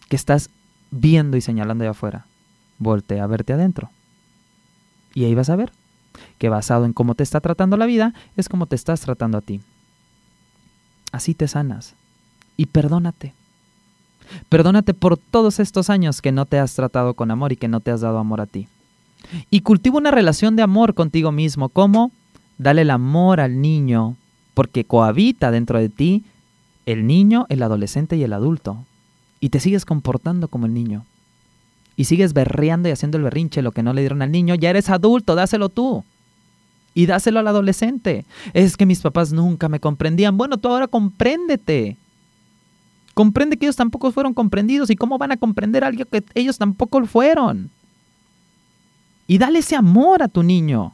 Que 0.08 0.16
estás 0.16 0.52
viendo 0.92 1.36
y 1.36 1.42
señalando 1.42 1.84
de 1.84 1.90
afuera 1.90 2.28
voltea 2.78 3.24
a 3.24 3.28
verte 3.28 3.54
adentro. 3.54 3.90
Y 5.14 5.26
ahí 5.26 5.36
vas 5.36 5.50
a 5.50 5.56
ver 5.56 5.72
que 6.38 6.50
basado 6.50 6.86
en 6.86 6.94
cómo 6.94 7.16
te 7.16 7.24
está 7.24 7.42
tratando 7.42 7.78
la 7.78 7.86
vida, 7.86 8.14
es 8.36 8.50
como 8.50 8.68
te 8.68 8.76
estás 8.76 9.02
tratando 9.02 9.38
a 9.38 9.42
ti. 9.42 9.62
Así 11.12 11.34
te 11.34 11.48
sanas. 11.48 11.96
Y 12.58 12.68
perdónate. 12.68 13.34
Perdónate 14.50 14.94
por 14.94 15.18
todos 15.18 15.60
estos 15.60 15.90
años 15.90 16.22
que 16.22 16.32
no 16.32 16.46
te 16.46 16.60
has 16.60 16.74
tratado 16.76 17.14
con 17.14 17.32
amor 17.32 17.52
y 17.52 17.58
que 17.58 17.68
no 17.68 17.80
te 17.80 17.92
has 17.92 18.02
dado 18.02 18.18
amor 18.18 18.42
a 18.42 18.46
ti. 18.46 18.68
Y 19.50 19.62
cultiva 19.62 19.98
una 19.98 20.12
relación 20.12 20.56
de 20.56 20.64
amor 20.64 20.94
contigo 20.94 21.32
mismo. 21.32 21.70
¿Cómo? 21.70 22.12
Dale 22.58 22.84
el 22.84 22.92
amor 22.92 23.40
al 23.40 23.62
niño, 23.62 24.16
porque 24.54 24.86
cohabita 24.86 25.52
dentro 25.52 25.80
de 25.80 25.90
ti 25.90 26.24
el 26.86 27.08
niño, 27.08 27.46
el 27.50 27.64
adolescente 27.64 28.16
y 28.16 28.24
el 28.24 28.34
adulto. 28.34 28.86
Y 29.40 29.50
te 29.50 29.60
sigues 29.60 29.86
comportando 29.86 30.48
como 30.48 30.66
el 30.66 30.74
niño 30.74 31.06
y 31.96 32.06
sigues 32.06 32.34
berreando 32.34 32.90
y 32.90 32.92
haciendo 32.92 33.18
el 33.18 33.24
berrinche 33.24 33.62
lo 33.62 33.72
que 33.72 33.84
no 33.84 33.94
le 33.94 34.02
dieron 34.02 34.22
al 34.22 34.32
niño, 34.32 34.56
ya 34.56 34.70
eres 34.70 34.90
adulto, 34.90 35.36
dáselo 35.36 35.70
tú. 35.70 36.04
Y 36.94 37.08
dáselo 37.08 37.40
al 37.40 37.48
adolescente. 37.48 38.26
Es 38.54 38.78
que 38.78 38.86
mis 38.86 39.02
papás 39.02 39.34
nunca 39.34 39.68
me 39.68 39.82
comprendían. 39.82 40.38
Bueno, 40.38 40.58
tú 40.58 40.70
ahora 40.70 40.88
compréndete. 40.88 41.98
Comprende 43.16 43.56
que 43.56 43.66
ellos 43.66 43.78
tampoco 43.78 44.12
fueron 44.12 44.34
comprendidos 44.34 44.90
y 44.90 44.98
cómo 44.98 45.18
van 45.18 45.32
a 45.32 45.38
comprender 45.38 45.84
a 45.84 45.88
alguien 45.88 46.06
que 46.12 46.24
ellos 46.34 46.58
tampoco 46.58 47.00
lo 47.00 47.08
fueron. 47.08 47.72
Y 49.26 49.38
dale 49.38 49.60
ese 49.60 49.78
amor 49.78 50.22
a 50.22 50.28
tu 50.28 50.44
niño. 50.44 50.94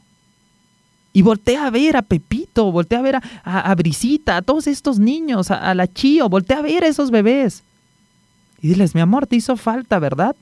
Y 1.12 1.22
voltea 1.22 1.66
a 1.66 1.70
ver 1.70 1.96
a 1.96 2.02
Pepito, 2.02 2.70
voltea 2.70 3.00
a 3.00 3.02
ver 3.02 3.20
a, 3.42 3.74
Brisita, 3.74 4.36
a 4.36 4.42
todos 4.42 4.68
estos 4.68 5.00
niños, 5.00 5.50
a, 5.50 5.58
a 5.68 5.74
la 5.74 5.92
Chío, 5.92 6.28
voltea 6.28 6.60
a 6.60 6.62
ver 6.62 6.84
a 6.84 6.86
esos 6.86 7.10
bebés. 7.10 7.64
Y 8.60 8.68
diles, 8.68 8.94
mi 8.94 9.00
amor, 9.00 9.26
te 9.26 9.34
hizo 9.34 9.56
falta, 9.56 9.98
¿verdad? 9.98 10.36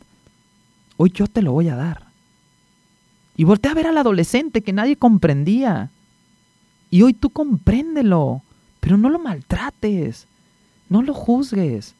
Hoy 0.99 1.11
yo 1.14 1.29
te 1.29 1.40
lo 1.40 1.53
voy 1.53 1.71
a 1.71 1.77
dar. 1.77 2.03
Y 3.38 3.45
voltea 3.45 3.71
a 3.71 3.75
ver 3.75 3.87
al 3.87 3.97
adolescente 3.97 4.61
que 4.61 4.75
nadie 4.75 4.97
comprendía. 4.97 5.90
Y 6.90 7.01
hoy 7.01 7.14
tú 7.14 7.31
compréndelo, 7.31 8.43
pero 8.81 8.99
no 8.99 9.09
lo 9.09 9.19
maltrates, 9.19 10.27
no 10.90 11.00
lo 11.00 11.14
juzgues. 11.14 11.94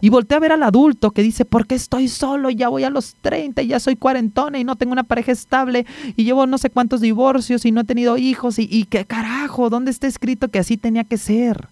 Y 0.00 0.08
voltea 0.08 0.38
a 0.38 0.40
ver 0.40 0.52
al 0.52 0.62
adulto 0.62 1.12
que 1.12 1.22
dice, 1.22 1.44
¿por 1.44 1.66
qué 1.66 1.74
estoy 1.74 2.08
solo? 2.08 2.50
Ya 2.50 2.68
voy 2.68 2.84
a 2.84 2.90
los 2.90 3.14
30 3.20 3.62
y 3.62 3.68
ya 3.68 3.78
soy 3.78 3.96
cuarentona 3.96 4.58
y 4.58 4.64
no 4.64 4.76
tengo 4.76 4.92
una 4.92 5.04
pareja 5.04 5.32
estable 5.32 5.86
y 6.16 6.24
llevo 6.24 6.46
no 6.46 6.58
sé 6.58 6.70
cuántos 6.70 7.00
divorcios 7.00 7.64
y 7.64 7.70
no 7.70 7.82
he 7.82 7.84
tenido 7.84 8.18
hijos 8.18 8.58
y, 8.58 8.68
y 8.70 8.84
qué 8.84 9.04
carajo, 9.04 9.70
¿dónde 9.70 9.90
está 9.90 10.06
escrito 10.06 10.48
que 10.48 10.58
así 10.58 10.76
tenía 10.76 11.04
que 11.04 11.16
ser? 11.16 11.68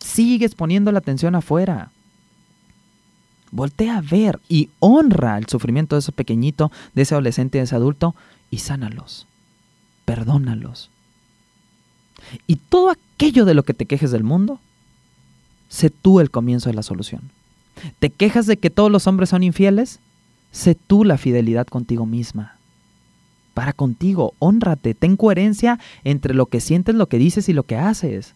Sigues 0.00 0.54
poniendo 0.54 0.90
la 0.90 0.98
atención 0.98 1.34
afuera. 1.34 1.90
Voltea 3.50 3.98
a 3.98 4.00
ver 4.00 4.40
y 4.48 4.70
honra 4.80 5.38
el 5.38 5.46
sufrimiento 5.46 5.96
de 5.96 6.00
ese 6.00 6.12
pequeñito, 6.12 6.72
de 6.94 7.02
ese 7.02 7.14
adolescente, 7.14 7.58
de 7.58 7.64
ese 7.64 7.76
adulto 7.76 8.14
y 8.50 8.58
sánalos. 8.58 9.26
Perdónalos. 10.04 10.90
Y 12.46 12.56
todo 12.56 12.90
aquello 12.90 13.44
de 13.44 13.54
lo 13.54 13.62
que 13.62 13.74
te 13.74 13.86
quejes 13.86 14.10
del 14.10 14.24
mundo, 14.24 14.60
sé 15.74 15.90
tú 15.90 16.20
el 16.20 16.30
comienzo 16.30 16.68
de 16.68 16.74
la 16.74 16.82
solución. 16.82 17.30
¿Te 17.98 18.10
quejas 18.10 18.46
de 18.46 18.56
que 18.56 18.70
todos 18.70 18.90
los 18.90 19.06
hombres 19.06 19.30
son 19.30 19.42
infieles? 19.42 20.00
Sé 20.52 20.74
tú 20.74 21.04
la 21.04 21.18
fidelidad 21.18 21.66
contigo 21.66 22.06
misma. 22.06 22.56
Para 23.54 23.72
contigo, 23.72 24.34
honrate, 24.38 24.94
ten 24.94 25.16
coherencia 25.16 25.78
entre 26.04 26.34
lo 26.34 26.46
que 26.46 26.60
sientes, 26.60 26.94
lo 26.94 27.08
que 27.08 27.18
dices 27.18 27.48
y 27.48 27.52
lo 27.52 27.64
que 27.64 27.76
haces 27.76 28.34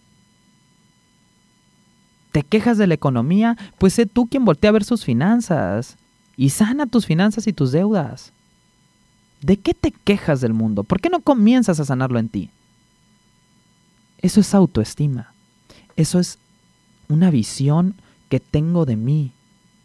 te 2.32 2.42
quejas 2.42 2.78
de 2.78 2.86
la 2.86 2.94
economía, 2.94 3.56
pues 3.78 3.94
sé 3.94 4.06
tú 4.06 4.26
quien 4.26 4.44
voltea 4.44 4.70
a 4.70 4.72
ver 4.72 4.84
sus 4.84 5.04
finanzas 5.04 5.96
y 6.36 6.50
sana 6.50 6.86
tus 6.86 7.06
finanzas 7.06 7.46
y 7.46 7.52
tus 7.52 7.72
deudas. 7.72 8.32
¿De 9.40 9.56
qué 9.56 9.74
te 9.74 9.92
quejas 9.92 10.40
del 10.40 10.52
mundo? 10.52 10.84
¿Por 10.84 11.00
qué 11.00 11.10
no 11.10 11.20
comienzas 11.20 11.80
a 11.80 11.84
sanarlo 11.84 12.18
en 12.18 12.28
ti? 12.28 12.50
Eso 14.20 14.40
es 14.40 14.54
autoestima. 14.54 15.32
Eso 15.96 16.18
es 16.18 16.38
una 17.08 17.30
visión 17.30 17.94
que 18.28 18.40
tengo 18.40 18.86
de 18.86 18.96
mí. 18.96 19.32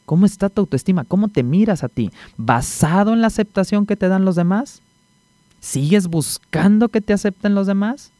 ¿Cómo 0.05 0.25
está 0.25 0.49
tu 0.49 0.61
autoestima? 0.61 1.05
¿Cómo 1.05 1.29
te 1.29 1.43
miras 1.43 1.83
a 1.83 1.89
ti? 1.89 2.11
¿Basado 2.37 3.13
en 3.13 3.21
la 3.21 3.27
aceptación 3.27 3.85
que 3.85 3.95
te 3.95 4.09
dan 4.09 4.25
los 4.25 4.35
demás? 4.35 4.81
¿Sigues 5.61 6.07
buscando 6.07 6.89
que 6.89 7.01
te 7.01 7.13
acepten 7.13 7.55
los 7.55 7.67
demás? 7.67 8.11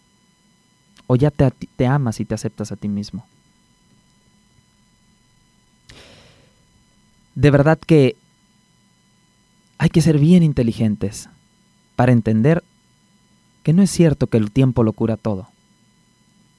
¿O 1.08 1.18
ya 1.18 1.30
te, 1.30 1.52
te 1.52 1.86
amas 1.86 2.20
y 2.22 2.26
te 2.26 2.36
aceptas 2.36 2.72
a 2.72 2.78
ti 2.78 2.88
mismo? 2.88 3.26
De 7.36 7.52
verdad 7.52 7.78
que 7.78 8.16
hay 9.78 9.90
que 9.90 10.02
ser 10.02 10.20
bien 10.20 10.44
inteligentes 10.44 11.28
para 11.98 12.14
entender 12.14 12.64
que 13.64 13.74
no 13.74 13.82
es 13.82 13.92
cierto 13.92 14.28
que 14.28 14.38
el 14.38 14.52
tiempo 14.52 14.84
lo 14.84 14.94
cura 14.94 15.18
todo, 15.18 15.50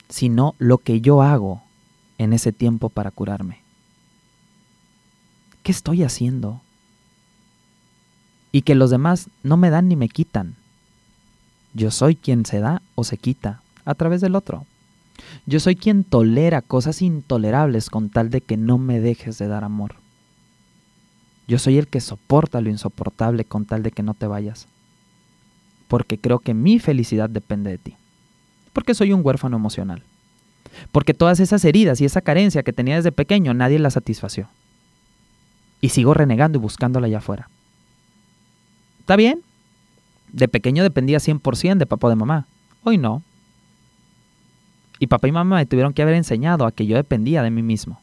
sino 0.08 0.54
lo 0.58 0.78
que 0.78 1.00
yo 1.00 1.22
hago 1.22 1.63
en 2.18 2.32
ese 2.32 2.52
tiempo 2.52 2.88
para 2.88 3.10
curarme. 3.10 3.60
¿Qué 5.62 5.72
estoy 5.72 6.02
haciendo? 6.02 6.60
Y 8.52 8.62
que 8.62 8.74
los 8.74 8.90
demás 8.90 9.30
no 9.42 9.56
me 9.56 9.70
dan 9.70 9.88
ni 9.88 9.96
me 9.96 10.08
quitan. 10.08 10.56
Yo 11.72 11.90
soy 11.90 12.14
quien 12.14 12.46
se 12.46 12.60
da 12.60 12.82
o 12.94 13.04
se 13.04 13.16
quita 13.16 13.62
a 13.84 13.94
través 13.94 14.20
del 14.20 14.36
otro. 14.36 14.66
Yo 15.46 15.60
soy 15.60 15.76
quien 15.76 16.04
tolera 16.04 16.62
cosas 16.62 17.02
intolerables 17.02 17.90
con 17.90 18.10
tal 18.10 18.30
de 18.30 18.40
que 18.40 18.56
no 18.56 18.78
me 18.78 19.00
dejes 19.00 19.38
de 19.38 19.48
dar 19.48 19.64
amor. 19.64 19.96
Yo 21.46 21.58
soy 21.58 21.78
el 21.78 21.88
que 21.88 22.00
soporta 22.00 22.60
lo 22.60 22.70
insoportable 22.70 23.44
con 23.44 23.66
tal 23.66 23.82
de 23.82 23.90
que 23.90 24.02
no 24.02 24.14
te 24.14 24.26
vayas. 24.26 24.66
Porque 25.88 26.18
creo 26.18 26.38
que 26.38 26.54
mi 26.54 26.78
felicidad 26.78 27.28
depende 27.28 27.70
de 27.70 27.78
ti. 27.78 27.96
Porque 28.72 28.94
soy 28.94 29.12
un 29.12 29.20
huérfano 29.24 29.56
emocional. 29.56 30.02
Porque 30.92 31.14
todas 31.14 31.40
esas 31.40 31.64
heridas 31.64 32.00
y 32.00 32.04
esa 32.04 32.20
carencia 32.20 32.62
que 32.62 32.72
tenía 32.72 32.96
desde 32.96 33.12
pequeño 33.12 33.54
nadie 33.54 33.78
la 33.78 33.90
satisfació. 33.90 34.48
Y 35.80 35.90
sigo 35.90 36.14
renegando 36.14 36.58
y 36.58 36.60
buscándola 36.60 37.06
allá 37.06 37.18
afuera. 37.18 37.48
¿Está 39.00 39.16
bien? 39.16 39.42
De 40.32 40.48
pequeño 40.48 40.82
dependía 40.82 41.18
100% 41.18 41.78
de 41.78 41.86
papá 41.86 42.06
o 42.06 42.10
de 42.10 42.16
mamá. 42.16 42.46
Hoy 42.82 42.98
no. 42.98 43.22
Y 44.98 45.06
papá 45.08 45.28
y 45.28 45.32
mamá 45.32 45.56
me 45.56 45.66
tuvieron 45.66 45.92
que 45.92 46.02
haber 46.02 46.14
enseñado 46.14 46.66
a 46.66 46.72
que 46.72 46.86
yo 46.86 46.96
dependía 46.96 47.42
de 47.42 47.50
mí 47.50 47.62
mismo 47.62 48.00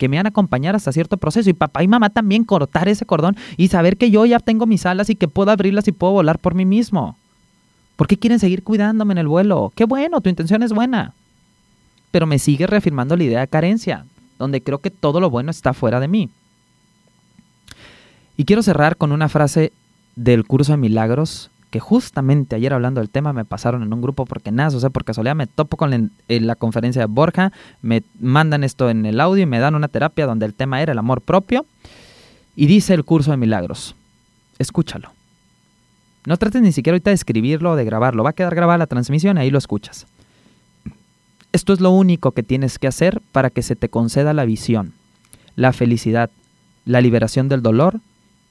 que 0.00 0.08
me 0.08 0.16
van 0.16 0.24
a 0.24 0.30
acompañar 0.30 0.74
hasta 0.74 0.92
cierto 0.92 1.18
proceso 1.18 1.50
y 1.50 1.52
papá 1.52 1.84
y 1.84 1.88
mamá 1.88 2.08
también 2.08 2.44
cortar 2.44 2.88
ese 2.88 3.04
cordón 3.04 3.36
y 3.58 3.68
saber 3.68 3.98
que 3.98 4.10
yo 4.10 4.24
ya 4.24 4.38
tengo 4.38 4.64
mis 4.64 4.86
alas 4.86 5.10
y 5.10 5.14
que 5.14 5.28
puedo 5.28 5.50
abrirlas 5.50 5.86
y 5.88 5.92
puedo 5.92 6.14
volar 6.14 6.38
por 6.38 6.54
mí 6.54 6.64
mismo. 6.64 7.18
¿Por 7.96 8.06
qué 8.06 8.16
quieren 8.16 8.38
seguir 8.38 8.64
cuidándome 8.64 9.12
en 9.12 9.18
el 9.18 9.28
vuelo? 9.28 9.70
Qué 9.76 9.84
bueno, 9.84 10.22
tu 10.22 10.30
intención 10.30 10.62
es 10.62 10.72
buena. 10.72 11.12
Pero 12.10 12.26
me 12.26 12.38
sigue 12.38 12.66
reafirmando 12.66 13.16
la 13.16 13.24
idea 13.24 13.40
de 13.40 13.48
carencia, 13.48 14.06
donde 14.38 14.62
creo 14.62 14.78
que 14.78 14.90
todo 14.90 15.20
lo 15.20 15.30
bueno 15.30 15.50
está 15.50 15.72
fuera 15.72 16.00
de 16.00 16.08
mí. 16.08 16.30
Y 18.36 18.44
quiero 18.44 18.62
cerrar 18.62 18.96
con 18.96 19.12
una 19.12 19.28
frase 19.28 19.72
del 20.16 20.46
curso 20.46 20.72
de 20.72 20.78
milagros 20.78 21.50
que 21.70 21.78
justamente 21.78 22.56
ayer 22.56 22.72
hablando 22.72 23.00
del 23.00 23.10
tema 23.10 23.32
me 23.32 23.44
pasaron 23.44 23.82
en 23.82 23.92
un 23.92 24.02
grupo 24.02 24.26
porque 24.26 24.50
nada, 24.50 24.76
o 24.76 24.80
sea, 24.80 24.90
por 24.90 25.04
casualidad 25.04 25.36
me 25.36 25.46
topo 25.46 25.76
con 25.76 26.10
la, 26.28 26.54
conferencia 26.56 27.02
de 27.02 27.06
Borja, 27.06 27.52
me 27.80 28.02
mandan 28.18 28.64
esto 28.64 28.90
en 28.90 29.06
el 29.06 29.20
audio 29.20 29.44
y 29.44 29.46
me 29.46 29.60
dan 29.60 29.76
una 29.76 29.88
terapia 29.88 30.26
donde 30.26 30.46
el 30.46 30.54
tema 30.54 30.82
era 30.82 30.92
el 30.92 30.98
amor 30.98 31.20
propio 31.20 31.64
y 32.56 32.66
dice 32.66 32.92
el 32.94 33.04
curso 33.04 33.30
de 33.30 33.36
milagros, 33.36 33.94
escúchalo. 34.58 35.12
No 36.26 36.36
trates 36.36 36.60
ni 36.60 36.72
siquiera 36.72 36.94
ahorita 36.94 37.10
de 37.10 37.14
escribirlo 37.14 37.72
o 37.72 37.76
de 37.76 37.84
grabarlo, 37.84 38.24
va 38.24 38.30
a 38.30 38.34
quedar 38.34 38.54
grabada 38.54 38.78
la 38.78 38.86
transmisión 38.86 39.36
y 39.36 39.40
ahí 39.40 39.50
lo 39.50 39.58
escuchas. 39.58 40.06
Esto 41.52 41.72
es 41.72 41.80
lo 41.80 41.90
único 41.90 42.30
que 42.30 42.42
tienes 42.42 42.78
que 42.78 42.86
hacer 42.86 43.20
para 43.32 43.50
que 43.50 43.62
se 43.62 43.74
te 43.74 43.88
conceda 43.88 44.32
la 44.32 44.44
visión, 44.44 44.92
la 45.56 45.72
felicidad, 45.72 46.30
la 46.84 47.00
liberación 47.00 47.48
del 47.48 47.62
dolor 47.62 48.00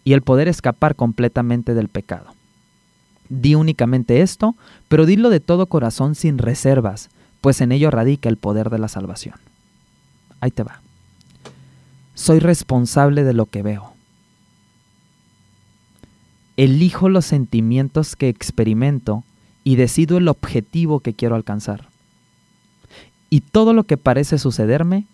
y 0.03 0.13
el 0.13 0.21
poder 0.21 0.47
escapar 0.47 0.95
completamente 0.95 1.73
del 1.73 1.87
pecado. 1.87 2.33
Di 3.29 3.55
únicamente 3.55 4.21
esto, 4.21 4.55
pero 4.87 5.05
dilo 5.05 5.29
de 5.29 5.39
todo 5.39 5.67
corazón 5.67 6.15
sin 6.15 6.37
reservas, 6.37 7.09
pues 7.41 7.61
en 7.61 7.71
ello 7.71 7.91
radica 7.91 8.27
el 8.27 8.37
poder 8.37 8.69
de 8.69 8.79
la 8.79 8.87
salvación. 8.87 9.35
Ahí 10.41 10.51
te 10.51 10.63
va. 10.63 10.81
Soy 12.15 12.39
responsable 12.39 13.23
de 13.23 13.33
lo 13.33 13.45
que 13.45 13.61
veo. 13.61 13.93
Elijo 16.57 17.07
los 17.07 17.25
sentimientos 17.25 18.17
que 18.17 18.27
experimento 18.27 19.23
y 19.63 19.75
decido 19.75 20.17
el 20.17 20.27
objetivo 20.27 20.99
que 20.99 21.13
quiero 21.13 21.35
alcanzar. 21.35 21.88
Y 23.29 23.41
todo 23.41 23.73
lo 23.73 23.83
que 23.83 23.97
parece 23.97 24.37
sucederme, 24.39 25.05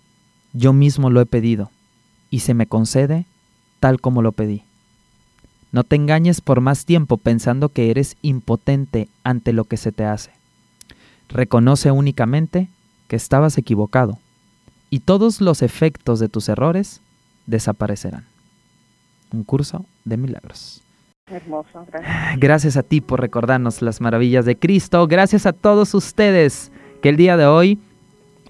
yo 0.54 0.74
mismo 0.74 1.10
lo 1.10 1.22
he 1.22 1.26
pedido 1.26 1.72
y 2.30 2.40
se 2.40 2.54
me 2.54 2.68
concede 2.68 3.26
tal 3.80 4.00
como 4.00 4.22
lo 4.22 4.32
pedí. 4.32 4.64
No 5.72 5.84
te 5.84 5.98
engañes 5.98 6.40
por 6.40 6.62
más 6.62 6.86
tiempo 6.86 7.18
pensando 7.18 7.70
que 7.70 7.92
eres 7.92 8.16
impotente 8.22 9.10
ante 9.24 9.52
lo 9.52 9.66
que 9.66 9.78
se 9.78 9.92
te 9.92 10.06
hace. 10.06 10.32
Reconoce 11.28 11.92
únicamente 11.92 12.70
que 13.08 13.18
estabas 13.18 13.58
equivocado 13.58 14.20
y 14.90 15.00
todos 15.00 15.42
los 15.42 15.62
efectos 15.62 16.20
de 16.20 16.30
tus 16.30 16.48
errores 16.48 17.02
desaparecerán. 17.46 18.26
Un 19.34 19.44
curso 19.44 19.86
de 20.06 20.16
milagros. 20.16 20.82
Hermoso, 21.28 21.86
gracias. 21.88 22.40
Gracias 22.40 22.78
a 22.78 22.84
ti 22.84 23.02
por 23.02 23.20
recordarnos 23.20 23.82
las 23.82 24.00
maravillas 24.00 24.46
de 24.46 24.58
Cristo. 24.58 25.08
Gracias 25.08 25.46
a 25.46 25.54
todos 25.54 25.94
ustedes 25.94 26.72
que 27.02 27.10
el 27.10 27.18
día 27.18 27.36
de 27.36 27.48
hoy 27.48 27.80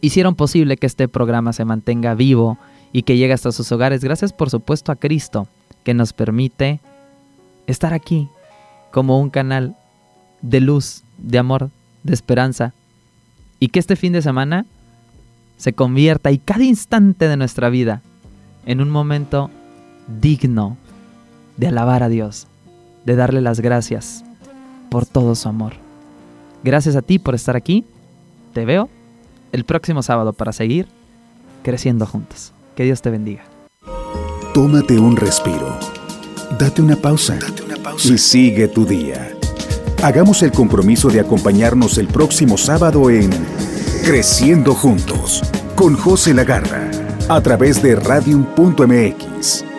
hicieron 0.01 0.35
posible 0.35 0.77
que 0.77 0.87
este 0.87 1.07
programa 1.07 1.53
se 1.53 1.65
mantenga 1.65 2.13
vivo 2.13 2.57
y 2.91 3.03
que 3.03 3.17
llegue 3.17 3.33
hasta 3.33 3.51
sus 3.51 3.71
hogares. 3.71 4.03
Gracias 4.03 4.33
por 4.33 4.49
supuesto 4.49 4.91
a 4.91 4.95
Cristo 4.95 5.47
que 5.83 5.93
nos 5.93 6.13
permite 6.13 6.79
estar 7.67 7.93
aquí 7.93 8.29
como 8.91 9.19
un 9.19 9.29
canal 9.29 9.75
de 10.41 10.61
luz, 10.61 11.03
de 11.17 11.37
amor, 11.37 11.69
de 12.03 12.13
esperanza. 12.13 12.73
Y 13.59 13.69
que 13.69 13.79
este 13.79 13.95
fin 13.95 14.13
de 14.13 14.21
semana 14.21 14.65
se 15.57 15.73
convierta 15.73 16.31
y 16.31 16.37
cada 16.37 16.63
instante 16.63 17.27
de 17.27 17.37
nuestra 17.37 17.69
vida 17.69 18.01
en 18.65 18.81
un 18.81 18.89
momento 18.89 19.49
digno 20.21 20.77
de 21.57 21.67
alabar 21.67 22.03
a 22.03 22.09
Dios, 22.09 22.47
de 23.05 23.15
darle 23.15 23.41
las 23.41 23.59
gracias 23.59 24.23
por 24.89 25.05
todo 25.05 25.35
su 25.35 25.47
amor. 25.47 25.73
Gracias 26.63 26.95
a 26.95 27.01
ti 27.01 27.19
por 27.19 27.35
estar 27.35 27.55
aquí. 27.55 27.85
Te 28.53 28.65
veo 28.65 28.89
el 29.55 29.63
próximo 29.63 30.03
sábado 30.03 30.33
para 30.33 30.51
seguir 30.51 30.87
creciendo 31.63 32.05
juntos. 32.05 32.53
Que 32.75 32.83
Dios 32.83 33.01
te 33.01 33.09
bendiga. 33.09 33.43
Tómate 34.53 34.99
un 34.99 35.15
respiro. 35.15 35.79
Date 36.59 36.81
una 36.81 36.95
pausa. 36.95 37.39
Y 38.03 38.17
sigue 38.17 38.67
tu 38.67 38.85
día. 38.85 39.31
Hagamos 40.03 40.43
el 40.43 40.51
compromiso 40.51 41.09
de 41.09 41.21
acompañarnos 41.21 41.97
el 41.97 42.07
próximo 42.07 42.57
sábado 42.57 43.09
en 43.09 43.29
Creciendo 44.03 44.75
Juntos 44.75 45.41
con 45.75 45.95
José 45.95 46.33
Lagarra 46.33 46.91
a 47.29 47.41
través 47.41 47.81
de 47.81 47.95
radium.mx. 47.95 49.74